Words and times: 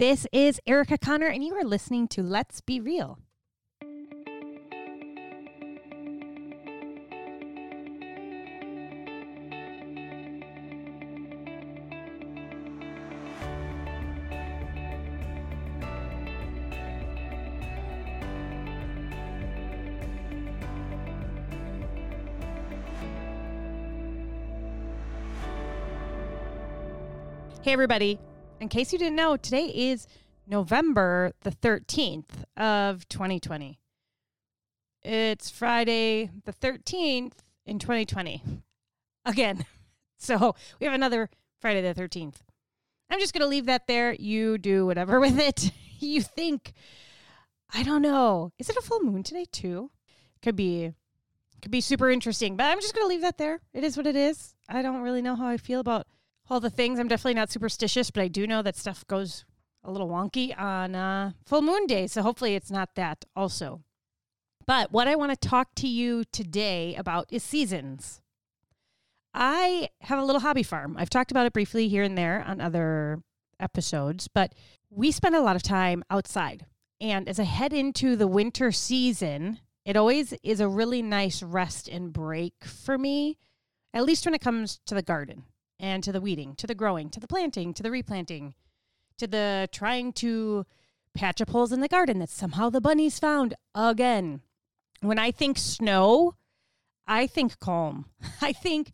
This 0.00 0.26
is 0.32 0.58
Erica 0.66 0.96
Connor, 0.96 1.26
and 1.26 1.44
you 1.44 1.54
are 1.56 1.62
listening 1.62 2.08
to 2.08 2.22
Let's 2.22 2.62
Be 2.62 2.80
Real. 2.80 3.18
Hey, 27.60 27.74
everybody. 27.74 28.18
In 28.60 28.68
case 28.68 28.92
you 28.92 28.98
didn't 28.98 29.16
know, 29.16 29.38
today 29.38 29.72
is 29.74 30.06
November 30.46 31.32
the 31.40 31.50
13th 31.50 32.44
of 32.58 33.08
2020. 33.08 33.80
It's 35.02 35.50
Friday 35.50 36.30
the 36.44 36.52
13th 36.52 37.32
in 37.64 37.78
2020. 37.78 38.42
Again. 39.24 39.64
So 40.22 40.54
we 40.78 40.84
have 40.84 40.92
another 40.92 41.30
Friday 41.62 41.80
the 41.80 41.98
13th. 41.98 42.42
I'm 43.08 43.20
just 43.20 43.32
going 43.32 43.40
to 43.40 43.48
leave 43.48 43.64
that 43.64 43.86
there. 43.86 44.12
You 44.12 44.58
do 44.58 44.84
whatever 44.84 45.18
with 45.20 45.38
it 45.38 45.72
you 45.98 46.20
think. 46.20 46.74
I 47.72 47.82
don't 47.82 48.02
know. 48.02 48.52
Is 48.58 48.68
it 48.68 48.76
a 48.76 48.82
full 48.82 49.00
moon 49.00 49.22
today, 49.22 49.46
too? 49.50 49.90
Could 50.42 50.56
be. 50.56 50.92
Could 51.62 51.70
be 51.70 51.80
super 51.80 52.10
interesting, 52.10 52.54
but 52.54 52.64
I'm 52.66 52.82
just 52.82 52.94
going 52.94 53.04
to 53.04 53.08
leave 53.08 53.22
that 53.22 53.38
there. 53.38 53.60
It 53.72 53.82
is 53.82 53.96
what 53.96 54.06
it 54.06 54.14
is. 54.14 54.54
I 54.68 54.82
don't 54.82 55.00
really 55.00 55.22
know 55.22 55.36
how 55.36 55.46
I 55.46 55.56
feel 55.56 55.80
about 55.80 56.06
all 56.50 56.60
the 56.60 56.70
things. 56.70 56.98
I'm 56.98 57.08
definitely 57.08 57.34
not 57.34 57.50
superstitious, 57.50 58.10
but 58.10 58.22
I 58.22 58.28
do 58.28 58.46
know 58.46 58.62
that 58.62 58.76
stuff 58.76 59.06
goes 59.06 59.44
a 59.84 59.90
little 59.90 60.08
wonky 60.08 60.58
on 60.58 60.94
uh, 60.94 61.32
full 61.46 61.62
moon 61.62 61.86
day. 61.86 62.06
So 62.06 62.22
hopefully 62.22 62.54
it's 62.54 62.70
not 62.70 62.94
that 62.96 63.24
also. 63.34 63.82
But 64.66 64.92
what 64.92 65.08
I 65.08 65.16
want 65.16 65.32
to 65.32 65.48
talk 65.48 65.74
to 65.76 65.88
you 65.88 66.24
today 66.32 66.94
about 66.96 67.26
is 67.30 67.42
seasons. 67.42 68.20
I 69.32 69.88
have 70.02 70.18
a 70.18 70.24
little 70.24 70.40
hobby 70.40 70.62
farm. 70.62 70.96
I've 70.98 71.10
talked 71.10 71.30
about 71.30 71.46
it 71.46 71.52
briefly 71.52 71.88
here 71.88 72.02
and 72.02 72.18
there 72.18 72.44
on 72.46 72.60
other 72.60 73.22
episodes, 73.58 74.28
but 74.28 74.54
we 74.90 75.12
spend 75.12 75.36
a 75.36 75.40
lot 75.40 75.56
of 75.56 75.62
time 75.62 76.04
outside. 76.10 76.66
And 77.00 77.28
as 77.28 77.38
I 77.38 77.44
head 77.44 77.72
into 77.72 78.16
the 78.16 78.26
winter 78.26 78.72
season, 78.72 79.60
it 79.84 79.96
always 79.96 80.34
is 80.42 80.60
a 80.60 80.68
really 80.68 81.00
nice 81.00 81.42
rest 81.42 81.88
and 81.88 82.12
break 82.12 82.64
for 82.64 82.98
me, 82.98 83.38
at 83.94 84.04
least 84.04 84.24
when 84.24 84.34
it 84.34 84.40
comes 84.40 84.80
to 84.86 84.94
the 84.94 85.02
garden 85.02 85.44
and 85.80 86.04
to 86.04 86.12
the 86.12 86.20
weeding, 86.20 86.54
to 86.56 86.66
the 86.66 86.74
growing, 86.74 87.10
to 87.10 87.18
the 87.18 87.26
planting, 87.26 87.74
to 87.74 87.82
the 87.82 87.90
replanting, 87.90 88.54
to 89.18 89.26
the 89.26 89.68
trying 89.72 90.12
to 90.14 90.66
patch 91.14 91.40
up 91.40 91.50
holes 91.50 91.72
in 91.72 91.80
the 91.80 91.88
garden 91.88 92.18
that 92.18 92.28
somehow 92.28 92.70
the 92.70 92.80
bunnies 92.80 93.18
found 93.18 93.54
again. 93.74 94.42
When 95.00 95.18
I 95.18 95.30
think 95.30 95.58
snow, 95.58 96.34
I 97.06 97.26
think 97.26 97.58
calm. 97.58 98.06
I 98.40 98.52
think 98.52 98.92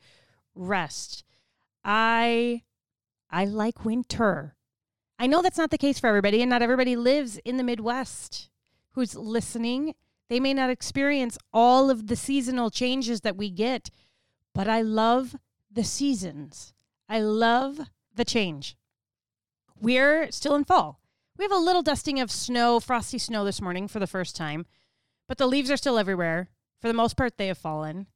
rest. 0.55 1.25
I 1.85 2.63
I 3.31 3.45
like 3.45 3.85
winter. 3.85 4.55
I 5.19 5.27
know 5.27 5.43
that's 5.43 5.59
not 5.59 5.71
the 5.71 5.79
case 5.79 5.99
for 5.99 6.07
everybody 6.07 6.43
and 6.43 6.51
not 6.51 6.63
everybody 6.63 6.95
lives 6.95 7.39
in 7.45 7.57
the 7.57 7.65
Midwest 7.65 8.49
who's 8.93 9.15
listening. 9.15 9.95
They 10.29 10.41
may 10.41 10.55
not 10.55 10.71
experience 10.71 11.39
all 11.53 11.91
of 11.91 12.07
the 12.07 12.17
seasonal 12.17 12.71
changes 12.71 13.21
that 13.23 13.37
we 13.37 13.51
get, 13.51 13.91
but 14.55 14.69
I 14.69 14.83
love 14.83 15.37
the 15.71 15.85
seasons. 15.85 16.75
I 17.09 17.21
love 17.21 17.81
the 18.15 18.25
change. 18.25 18.77
We're 19.81 20.31
still 20.31 20.55
in 20.55 20.65
fall. 20.65 21.01
We 21.39 21.45
have 21.45 21.53
a 21.53 21.57
little 21.57 21.83
dusting 21.83 22.19
of 22.19 22.31
snow, 22.31 22.81
frosty 22.81 23.19
snow 23.19 23.45
this 23.45 23.61
morning 23.61 23.89
for 23.89 23.99
the 23.99 24.07
first 24.07 24.35
time, 24.37 24.67
but 25.29 25.39
the 25.39 25.47
leaves 25.47 25.71
are 25.71 25.77
still 25.77 25.99
everywhere. 25.99 26.49
For 26.81 26.89
the 26.89 26.95
most 26.95 27.17
part, 27.17 27.37
they 27.37 27.49
have 27.49 27.59
fallen. 27.59 28.07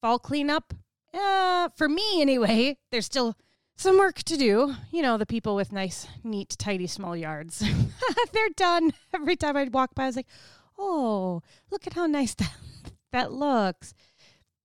Fall 0.00 0.18
cleanup, 0.18 0.74
uh, 1.12 1.68
for 1.76 1.88
me 1.88 2.20
anyway, 2.20 2.76
there's 2.90 3.06
still 3.06 3.36
some 3.76 3.98
work 3.98 4.22
to 4.24 4.36
do. 4.36 4.74
You 4.90 5.02
know, 5.02 5.16
the 5.16 5.26
people 5.26 5.56
with 5.56 5.72
nice, 5.72 6.06
neat, 6.22 6.56
tidy, 6.58 6.86
small 6.86 7.16
yards. 7.16 7.64
They're 8.32 8.48
done. 8.56 8.92
Every 9.14 9.36
time 9.36 9.56
I'd 9.56 9.74
walk 9.74 9.94
by, 9.94 10.04
I 10.04 10.06
was 10.06 10.16
like, 10.16 10.28
oh, 10.78 11.42
look 11.70 11.86
at 11.86 11.94
how 11.94 12.06
nice 12.06 12.34
that, 12.34 12.52
that 13.12 13.32
looks. 13.32 13.94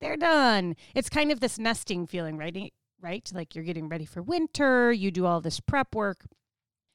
They're 0.02 0.18
done. 0.18 0.76
It's 0.94 1.10
kind 1.10 1.32
of 1.32 1.40
this 1.40 1.58
nesting 1.58 2.06
feeling, 2.06 2.38
right? 2.38 2.74
Right? 3.06 3.30
Like 3.32 3.54
you're 3.54 3.64
getting 3.64 3.88
ready 3.88 4.04
for 4.04 4.24
winter, 4.24 4.92
you 4.92 5.12
do 5.12 5.28
all 5.28 5.40
this 5.40 5.60
prep 5.60 5.94
work 5.94 6.26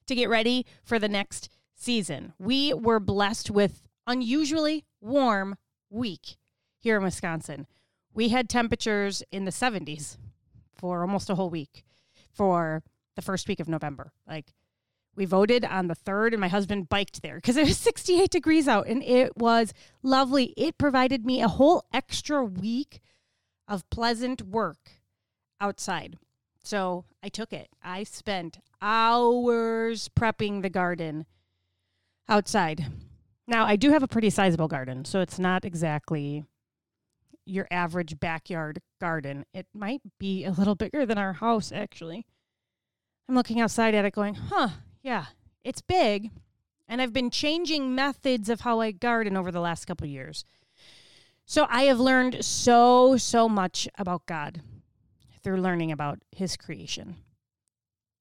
to 0.09 0.16
get 0.16 0.28
ready 0.28 0.66
for 0.82 0.98
the 0.98 1.09
next 1.09 1.48
season. 1.76 2.32
We 2.37 2.75
were 2.75 2.98
blessed 2.98 3.48
with 3.48 3.87
unusually 4.09 4.84
warm 5.00 5.54
week 5.88 6.37
here 6.81 6.97
in 6.97 7.04
Wisconsin. 7.04 7.69
We 8.12 8.31
had 8.31 8.49
temperatures 8.49 9.22
in 9.31 9.44
the 9.44 9.53
70s 9.53 10.16
for 10.75 11.03
almost 11.03 11.31
a 11.31 11.37
whole 11.37 11.49
week 11.49 11.84
for 12.32 12.82
the 13.15 13.22
first 13.22 13.47
week 13.47 13.60
of 13.60 13.69
November. 13.69 14.10
Like 14.26 14.53
we 15.15 15.26
voted 15.26 15.65
on 15.65 15.87
the 15.87 15.94
3rd 15.94 16.32
and 16.32 16.41
my 16.41 16.49
husband 16.49 16.88
biked 16.88 17.22
there 17.22 17.37
because 17.37 17.56
it 17.56 17.69
was 17.69 17.78
68 17.91 18.28
degrees 18.31 18.66
out 18.66 18.88
and 18.88 19.04
it 19.04 19.37
was 19.37 19.72
lovely. 20.03 20.54
It 20.56 20.76
provided 20.76 21.25
me 21.25 21.41
a 21.41 21.47
whole 21.47 21.84
extra 21.93 22.43
week 22.43 22.99
of 23.69 23.88
pleasant 23.91 24.43
work 24.43 25.00
outside. 25.60 26.16
So 26.62 27.04
I 27.22 27.28
took 27.28 27.53
it. 27.53 27.69
I 27.82 28.04
spent 28.04 28.59
hours 28.81 30.09
prepping 30.09 30.62
the 30.62 30.71
garden 30.71 31.26
outside. 32.28 32.87
Now, 33.47 33.65
I 33.65 33.76
do 33.76 33.91
have 33.91 34.03
a 34.03 34.09
pretty 34.09 34.31
sizable 34.31 34.69
garden, 34.69 35.04
so 35.04 35.20
it's 35.20 35.38
not 35.38 35.65
exactly 35.65 36.44
your 37.44 37.66
average 37.70 38.20
backyard 38.20 38.81
garden. 39.00 39.44
It 39.53 39.66
might 39.75 40.03
be 40.19 40.44
a 40.44 40.53
little 40.53 40.76
bigger 40.76 41.04
than 41.04 41.19
our 41.19 41.34
house, 41.34 41.72
actually. 41.72 42.26
I'm 43.28 43.34
looking 43.34 43.60
outside 43.60 43.94
at 43.94 44.04
it 44.04 44.15
going, 44.15 44.34
huh, 44.34 44.69
yeah, 45.03 45.26
it's 45.65 45.81
big. 45.81 46.31
And 46.87 47.00
I've 47.00 47.12
been 47.12 47.31
changing 47.31 47.94
methods 47.94 48.49
of 48.49 48.60
how 48.60 48.81
I 48.81 48.93
garden 48.93 49.37
over 49.37 49.50
the 49.50 49.60
last 49.60 49.87
couple 49.87 50.06
years. 50.06 50.44
So 51.44 51.66
I 51.69 51.82
have 51.84 51.99
learned 51.99 52.44
so, 52.44 53.16
so 53.16 53.49
much 53.49 53.88
about 53.99 54.26
God 54.26 54.62
through 55.42 55.60
learning 55.60 55.92
about 55.92 56.18
his 56.30 56.56
creation. 56.56 57.16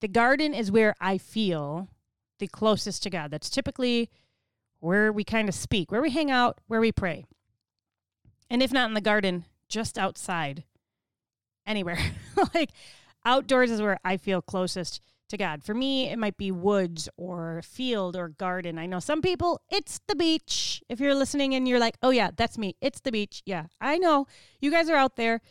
The 0.01 0.07
garden 0.07 0.53
is 0.53 0.71
where 0.71 0.95
I 0.99 1.17
feel 1.17 1.89
the 2.39 2.47
closest 2.47 3.03
to 3.03 3.09
God. 3.09 3.31
That's 3.31 3.49
typically 3.49 4.09
where 4.79 5.11
we 5.11 5.23
kind 5.23 5.49
of 5.49 5.55
speak, 5.55 5.91
where 5.91 6.01
we 6.01 6.09
hang 6.09 6.31
out, 6.31 6.59
where 6.67 6.79
we 6.79 6.91
pray. 6.91 7.25
And 8.49 8.63
if 8.63 8.71
not 8.71 8.87
in 8.87 8.93
the 8.93 9.01
garden, 9.01 9.45
just 9.67 9.97
outside, 9.97 10.63
anywhere. 11.65 11.99
like 12.53 12.71
outdoors 13.25 13.71
is 13.71 13.81
where 13.81 13.99
I 14.03 14.17
feel 14.17 14.41
closest 14.41 15.01
to 15.29 15.37
God. 15.37 15.63
For 15.63 15.73
me, 15.73 16.09
it 16.09 16.17
might 16.17 16.37
be 16.37 16.51
woods 16.51 17.07
or 17.15 17.61
field 17.63 18.15
or 18.15 18.29
garden. 18.29 18.79
I 18.79 18.87
know 18.87 18.99
some 18.99 19.21
people, 19.21 19.61
it's 19.69 19.99
the 20.07 20.15
beach. 20.15 20.81
If 20.89 20.99
you're 20.99 21.15
listening 21.15 21.53
and 21.53 21.67
you're 21.67 21.79
like, 21.79 21.97
oh, 22.01 22.09
yeah, 22.09 22.31
that's 22.35 22.57
me, 22.57 22.75
it's 22.81 22.99
the 22.99 23.11
beach. 23.11 23.43
Yeah, 23.45 23.65
I 23.79 23.97
know. 23.97 24.25
You 24.59 24.71
guys 24.71 24.89
are 24.89 24.95
out 24.95 25.15
there. 25.15 25.41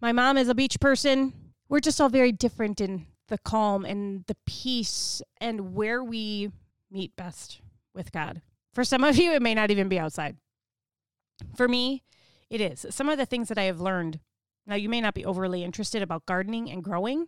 My 0.00 0.12
mom 0.12 0.38
is 0.38 0.48
a 0.48 0.54
beach 0.54 0.80
person. 0.80 1.34
We're 1.68 1.80
just 1.80 2.00
all 2.00 2.08
very 2.08 2.32
different 2.32 2.80
in 2.80 3.06
the 3.28 3.38
calm 3.38 3.84
and 3.84 4.24
the 4.26 4.36
peace 4.46 5.20
and 5.40 5.74
where 5.74 6.02
we 6.02 6.50
meet 6.90 7.14
best 7.16 7.60
with 7.94 8.10
God. 8.10 8.40
For 8.72 8.82
some 8.82 9.04
of 9.04 9.16
you, 9.18 9.32
it 9.32 9.42
may 9.42 9.54
not 9.54 9.70
even 9.70 9.88
be 9.88 9.98
outside. 9.98 10.36
For 11.54 11.68
me, 11.68 12.02
it 12.48 12.60
is. 12.60 12.86
Some 12.90 13.08
of 13.08 13.18
the 13.18 13.26
things 13.26 13.48
that 13.48 13.58
I 13.58 13.64
have 13.64 13.80
learned. 13.80 14.20
Now, 14.66 14.74
you 14.74 14.88
may 14.88 15.00
not 15.00 15.14
be 15.14 15.24
overly 15.24 15.64
interested 15.64 16.02
about 16.02 16.26
gardening 16.26 16.70
and 16.70 16.82
growing, 16.82 17.26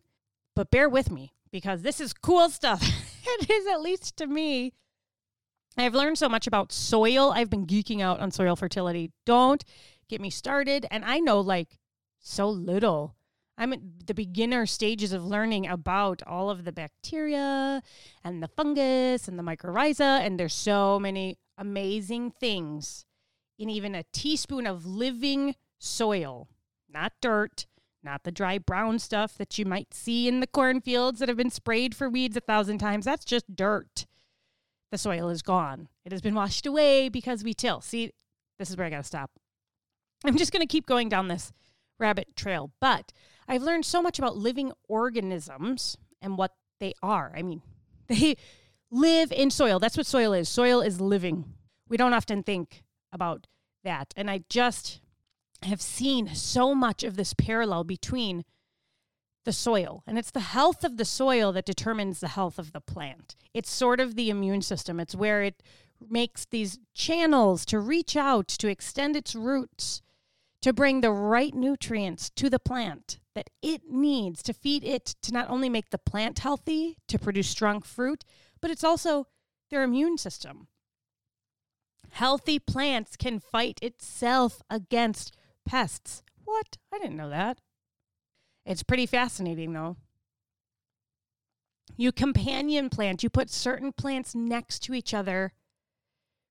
but 0.57 0.71
bear 0.71 0.89
with 0.89 1.11
me 1.11 1.33
because 1.51 1.83
this 1.83 2.01
is 2.01 2.13
cool 2.13 2.49
stuff. 2.49 2.83
it 3.25 3.51
is, 3.51 3.67
at 3.67 3.81
least 3.81 4.17
to 4.17 4.27
me. 4.27 4.73
I've 5.77 5.95
learned 5.95 6.19
so 6.19 6.29
much 6.29 6.47
about 6.47 6.73
soil. 6.73 7.33
I've 7.35 7.51
been 7.51 7.67
geeking 7.67 8.01
out 8.01 8.21
on 8.21 8.31
soil 8.31 8.57
fertility. 8.57 9.11
Don't 9.25 9.65
get 10.09 10.21
me 10.21 10.31
started. 10.31 10.87
And 10.91 11.05
I 11.05 11.19
know 11.19 11.41
like 11.41 11.79
so 12.23 12.49
little. 12.49 13.17
I'm 13.59 13.73
at 13.73 14.07
the 14.07 14.15
beginner 14.15 14.65
stages 14.65 15.13
of 15.13 15.25
learning 15.25 15.67
about 15.67 16.23
all 16.27 16.49
of 16.49 16.65
the 16.65 16.73
bacteria 16.73 17.83
and 18.25 18.43
the 18.43 18.49
fungus 18.49 19.29
and 19.29 19.39
the 19.39 19.43
mycorrhiza, 19.43 20.21
and 20.21 20.41
there's 20.41 20.55
so 20.55 20.99
many 20.99 21.39
amazing 21.59 22.31
things 22.31 23.05
in 23.59 23.69
even 23.69 23.95
a 23.95 24.05
teaspoon 24.13 24.67
of 24.67 24.87
living 24.87 25.55
soil, 25.79 26.49
not 26.89 27.13
dirt, 27.21 27.67
not 28.03 28.25
the 28.25 28.33
dry 28.33 28.59
brown 28.59 28.99
stuff 28.99 29.37
that 29.37 29.59
you 29.59 29.65
might 29.65 29.95
see 29.95 30.27
in 30.27 30.41
the 30.41 30.47
cornfields 30.47 31.21
that 31.21 31.29
have 31.29 31.37
been 31.37 31.51
sprayed 31.51 31.95
for 31.95 32.09
weeds 32.09 32.37
a 32.37 32.41
thousand 32.41 32.79
times. 32.79 33.05
That's 33.05 33.25
just 33.25 33.55
dirt. 33.55 34.07
The 34.91 34.99
soil 34.99 35.29
is 35.29 35.43
gone. 35.43 35.89
It 36.05 36.13
has 36.13 36.21
been 36.21 36.35
washed 36.35 36.67
away 36.67 37.09
because 37.09 37.45
we 37.45 37.55
till. 37.55 37.81
See, 37.81 38.13
this 38.59 38.71
is 38.71 38.77
where 38.77 38.87
I 38.87 38.91
got 38.91 38.99
to 38.99 39.05
stop. 39.05 39.31
I'm 40.25 40.37
just 40.37 40.53
going 40.53 40.61
to 40.61 40.67
keep 40.67 40.87
going 40.87 41.09
down 41.09 41.29
this 41.29 41.53
rabbit 42.03 42.37
trail. 42.37 42.73
But 42.81 43.13
I've 43.49 43.63
learned 43.63 43.87
so 43.87 44.03
much 44.03 44.19
about 44.19 44.37
living 44.37 44.73
organisms 44.89 45.97
and 46.21 46.37
what 46.37 46.53
they 46.81 46.93
are. 47.03 47.33
I 47.35 47.43
mean, 47.43 47.63
they 48.09 48.37
live 48.91 49.33
in 49.33 49.51
soil. 49.51 49.79
That's 49.79 49.97
what 49.97 50.07
soil 50.07 50.35
is. 50.35 50.49
Soil 50.49 50.83
is 50.83 51.01
living. 51.01 51.55
We 51.89 51.97
don't 51.97 52.13
often 52.13 52.43
think 52.43 52.83
about 53.13 53.47
that. 53.85 54.13
And 54.17 54.31
I 54.31 54.45
just 54.51 55.01
have 55.63 55.81
seen 55.81 56.35
so 56.35 56.75
much 56.75 57.03
of 57.03 57.17
this 57.17 57.35
parallel 57.35 57.85
between 57.85 58.45
the 59.45 59.53
soil. 59.53 60.03
And 60.07 60.19
it's 60.19 60.31
the 60.31 60.41
health 60.41 60.85
of 60.85 60.97
the 60.97 61.05
soil 61.05 61.53
that 61.53 61.67
determines 61.67 62.21
the 62.21 62.29
health 62.29 62.59
of 62.59 62.73
the 62.73 62.81
plant. 62.81 63.37
It's 63.55 63.71
sort 63.71 64.01
of 64.01 64.15
the 64.15 64.31
immune 64.31 64.63
system, 64.63 65.01
it's 65.01 65.15
where 65.15 65.43
it 65.43 65.63
makes 66.09 66.45
these 66.47 66.79
channels 66.95 67.65
to 67.67 67.79
reach 67.79 68.17
out, 68.17 68.49
to 68.49 68.69
extend 68.69 69.17
its 69.17 69.35
roots, 69.35 70.03
to 70.63 70.73
bring 70.73 71.01
the 71.01 71.11
right 71.11 71.55
nutrients 71.55 72.31
to 72.31 72.49
the 72.49 72.59
plant 72.59 73.19
that 73.35 73.51
it 73.61 73.83
needs 73.91 74.43
to 74.45 74.53
feed 74.53 74.85
it 74.85 75.17
to 75.23 75.33
not 75.33 75.51
only 75.51 75.69
make 75.69 75.91
the 75.91 75.99
plant 75.99 76.39
healthy, 76.39 76.97
to 77.09 77.19
produce 77.19 77.49
strong 77.49 77.83
fruit, 77.83 78.25
but 78.61 78.71
it's 78.71 78.85
also 78.85 79.27
their 79.71 79.83
immune 79.83 80.17
system. 80.17 80.69
Healthy 82.11 82.59
plants 82.59 83.17
can 83.17 83.41
fight 83.41 83.79
itself 83.83 84.63
against 84.71 85.35
pests. 85.67 86.23
What? 86.45 86.79
I 86.93 86.99
didn't 86.99 87.17
know 87.17 87.31
that. 87.31 87.59
It's 88.65 88.83
pretty 88.83 89.07
fascinating, 89.07 89.73
though. 89.73 89.97
You 91.97 92.13
companion 92.13 92.89
plant, 92.89 93.23
you 93.23 93.31
put 93.31 93.51
certain 93.51 93.93
plants 93.93 94.35
next 94.35 94.81
to 94.85 94.95
each 94.95 95.13
other 95.13 95.53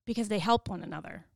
because 0.04 0.28
they 0.28 0.38
help 0.38 0.68
one 0.68 0.82
another, 0.82 1.26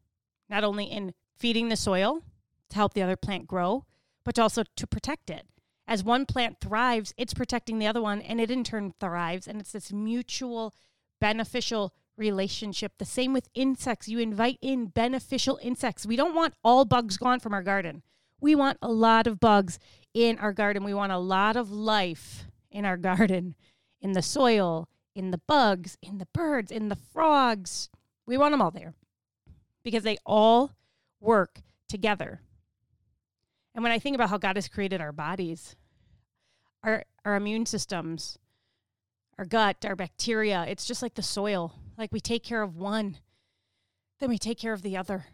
not 0.50 0.64
only 0.64 0.84
in 0.84 1.14
feeding 1.37 1.69
the 1.69 1.76
soil 1.76 2.23
to 2.71 2.77
help 2.77 2.95
the 2.95 3.03
other 3.03 3.17
plant 3.17 3.47
grow, 3.47 3.85
but 4.25 4.39
also 4.39 4.65
to 4.77 4.87
protect 4.87 5.31
it. 5.31 5.47
As 5.89 6.03
one 6.03 6.27
plant 6.27 6.61
thrives, 6.61 7.15
it's 7.17 7.35
protecting 7.35 7.79
the 7.79 7.87
other 7.87 8.03
one, 8.03 8.21
and 8.21 8.41
it 8.41 8.51
in 8.51 8.65
turn 8.65 8.93
thrives. 8.99 9.47
And 9.47 9.61
it's 9.61 9.73
this 9.73 9.93
mutual 9.93 10.75
beneficial 11.21 11.95
relationship. 12.17 12.95
The 12.99 13.05
same 13.05 13.33
with 13.33 13.49
insects. 13.55 14.09
You 14.09 14.19
invite 14.19 14.59
in 14.61 14.87
beneficial 14.87 15.59
insects. 15.63 16.07
We 16.07 16.17
don't 16.17 16.35
want 16.35 16.55
all 16.65 16.85
bugs 16.85 17.17
gone 17.17 17.41
from 17.41 17.55
our 17.55 17.63
garden. 17.63 18.03
We 18.41 18.55
want 18.55 18.79
a 18.83 18.91
lot 18.91 19.27
of 19.27 19.41
bugs 19.41 19.79
in 20.12 20.39
our 20.39 20.53
garden. 20.53 20.85
We 20.85 20.95
want 20.95 21.12
a 21.12 21.19
lot 21.19 21.57
of 21.57 21.71
life 21.71 22.47
in 22.71 22.85
our 22.85 22.97
garden, 22.97 23.55
in 24.01 24.12
the 24.12 24.23
soil, 24.23 24.89
in 25.15 25.31
the 25.31 25.41
bugs, 25.47 25.97
in 26.03 26.19
the 26.19 26.29
birds, 26.35 26.71
in 26.71 26.89
the 26.89 26.97
frogs. 26.97 27.89
We 28.27 28.37
want 28.37 28.53
them 28.53 28.61
all 28.61 28.71
there 28.71 28.95
because 29.83 30.03
they 30.03 30.19
all 30.27 30.73
work 31.21 31.62
together. 31.89 32.41
And 33.76 33.82
when 33.82 33.93
I 33.93 33.99
think 33.99 34.14
about 34.14 34.31
how 34.31 34.38
God 34.38 34.56
has 34.56 34.69
created 34.69 35.02
our 35.02 35.12
bodies, 35.12 35.76
our, 36.82 37.05
our 37.26 37.37
immune 37.37 37.67
systems, 37.67 38.38
our 39.38 39.44
gut, 39.44 39.84
our 39.84 39.94
bacteria, 39.94 40.64
it's 40.67 40.87
just 40.87 41.02
like 41.02 41.14
the 41.14 41.23
soil. 41.23 41.75
Like 41.99 42.11
we 42.11 42.19
take 42.19 42.43
care 42.43 42.62
of 42.62 42.78
one, 42.78 43.19
then 44.19 44.31
we 44.31 44.38
take 44.38 44.58
care 44.58 44.73
of 44.73 44.81
the 44.81 44.96
other. 44.96 45.26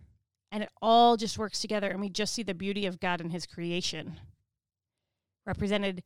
And 0.51 0.65
it 0.65 0.71
all 0.83 1.17
just 1.17 1.39
works 1.39 1.61
together. 1.61 1.89
And 1.89 2.01
we 2.01 2.09
just 2.09 2.35
see 2.35 2.43
the 2.43 2.53
beauty 2.53 2.85
of 2.85 2.99
God 2.99 3.21
and 3.21 3.31
his 3.31 3.47
creation 3.47 4.19
represented 5.47 6.03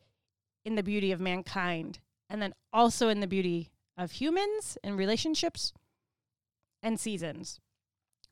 in 0.62 0.74
the 0.74 0.82
beauty 0.82 1.12
of 1.12 1.20
mankind, 1.20 2.00
and 2.28 2.42
then 2.42 2.52
also 2.72 3.08
in 3.08 3.20
the 3.20 3.26
beauty 3.26 3.70
of 3.96 4.12
humans 4.12 4.76
and 4.84 4.98
relationships 4.98 5.72
and 6.82 7.00
seasons. 7.00 7.60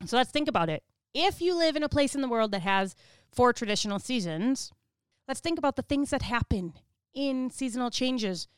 So 0.04 0.16
let's 0.16 0.30
think 0.30 0.48
about 0.48 0.68
it. 0.68 0.82
If 1.14 1.40
you 1.40 1.56
live 1.56 1.76
in 1.76 1.84
a 1.84 1.88
place 1.88 2.16
in 2.16 2.20
the 2.22 2.28
world 2.28 2.50
that 2.50 2.62
has 2.62 2.96
four 3.32 3.52
traditional 3.52 4.00
seasons, 4.00 4.72
let's 5.28 5.40
think 5.40 5.58
about 5.58 5.76
the 5.76 5.82
things 5.82 6.10
that 6.10 6.22
happen 6.22 6.74
in 7.14 7.50
seasonal 7.50 7.90
changes. 7.90 8.48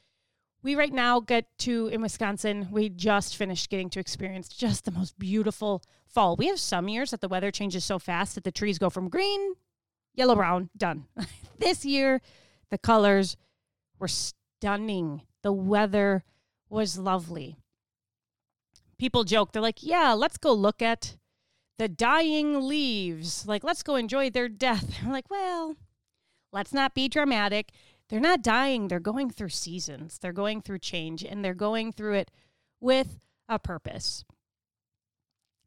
We 0.63 0.75
right 0.75 0.93
now 0.93 1.21
get 1.21 1.47
to, 1.59 1.89
in 1.89 2.01
Wisconsin, 2.01 2.69
we 2.71 2.89
just 2.89 3.37
finished 3.37 3.69
getting 3.69 3.91
to 3.91 4.01
experience 4.01 4.49
just 4.49 4.87
the 4.87 4.91
most 4.91 5.19
beautiful 5.19 5.83
fall. 6.09 6.35
We 6.35 6.47
have 6.49 6.59
some 6.59 6.89
years 6.89 7.11
that 7.11 7.21
the 7.21 7.29
weather 7.29 7.51
changes 7.51 7.85
so 7.85 7.99
fast 7.99 8.35
that 8.35 8.45
the 8.45 8.51
trees 8.51 8.79
go 8.79 8.89
from 8.89 9.11
green, 9.11 9.55
yellow, 10.15 10.35
brown, 10.35 10.71
done. 10.77 11.05
this 11.59 11.85
year, 11.85 12.23
the 12.71 12.79
colors 12.79 13.37
were 13.99 14.09
stunning. 14.09 15.23
The 15.43 15.53
weather 15.53 16.25
was 16.71 16.99
lovely. 16.99 17.59
People 18.99 19.25
joke, 19.25 19.53
they're 19.53 19.61
like, 19.61 19.83
yeah, 19.83 20.15
let's 20.15 20.39
go 20.39 20.55
look 20.55 20.81
at 20.81 21.19
the 21.79 21.89
dying 21.89 22.67
leaves. 22.67 23.47
Like, 23.47 23.65
let's 23.65 23.83
go 23.83 23.97
enjoy 23.97 24.31
their 24.31 24.49
death. 24.49 24.99
I'm 25.03 25.11
like, 25.11 25.31
well, 25.31 25.77
let's 26.53 26.73
not 26.73 26.95
be 26.95 27.09
dramatic. 27.09 27.73
They're 28.09 28.21
not 28.21 28.43
dying, 28.43 28.87
they're 28.87 29.01
going 29.01 29.31
through 29.31 29.49
seasons, 29.49 30.19
they're 30.19 30.33
going 30.33 30.61
through 30.61 30.79
change, 30.79 31.25
and 31.25 31.45
they're 31.45 31.55
going 31.55 31.93
through 31.93 32.15
it 32.15 32.31
with 32.81 33.19
a 33.49 33.59
purpose. 33.59 34.25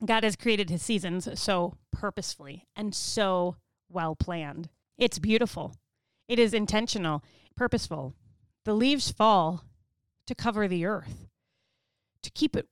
God 0.06 0.24
has 0.24 0.38
created 0.38 0.70
his 0.70 0.82
seasons 0.82 1.28
so 1.38 1.76
purposefully 1.92 2.66
and 2.76 2.96
so 2.96 3.58
well 3.90 4.16
planned. 4.16 4.70
It's 4.98 5.20
beautiful. 5.20 5.76
It 6.30 6.40
is 6.40 6.54
intentional, 6.54 7.24
purposeful. 7.58 8.14
The 8.64 8.74
leaves 8.74 9.12
fall 9.12 9.66
to 10.26 10.36
cover 10.36 10.68
the 10.68 10.86
earth, 10.86 11.28
to 12.24 12.32
keep 12.32 12.56
it 12.56 12.68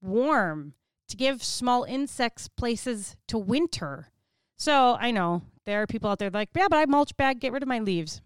warm, 0.00 0.74
to 1.12 1.16
give 1.16 1.44
small 1.44 1.84
insects 1.84 2.48
places 2.48 3.16
to 3.28 3.38
winter. 3.38 4.08
So 4.56 4.96
I 4.98 5.10
know 5.10 5.42
there 5.64 5.82
are 5.82 5.86
people 5.86 6.10
out 6.10 6.18
there 6.18 6.30
like, 6.30 6.48
yeah, 6.56 6.68
but 6.68 6.78
I 6.78 6.86
mulch 6.86 7.16
bag, 7.16 7.38
get 7.38 7.52
rid 7.52 7.62
of 7.62 7.68
my 7.68 7.78
leaves. 7.78 8.20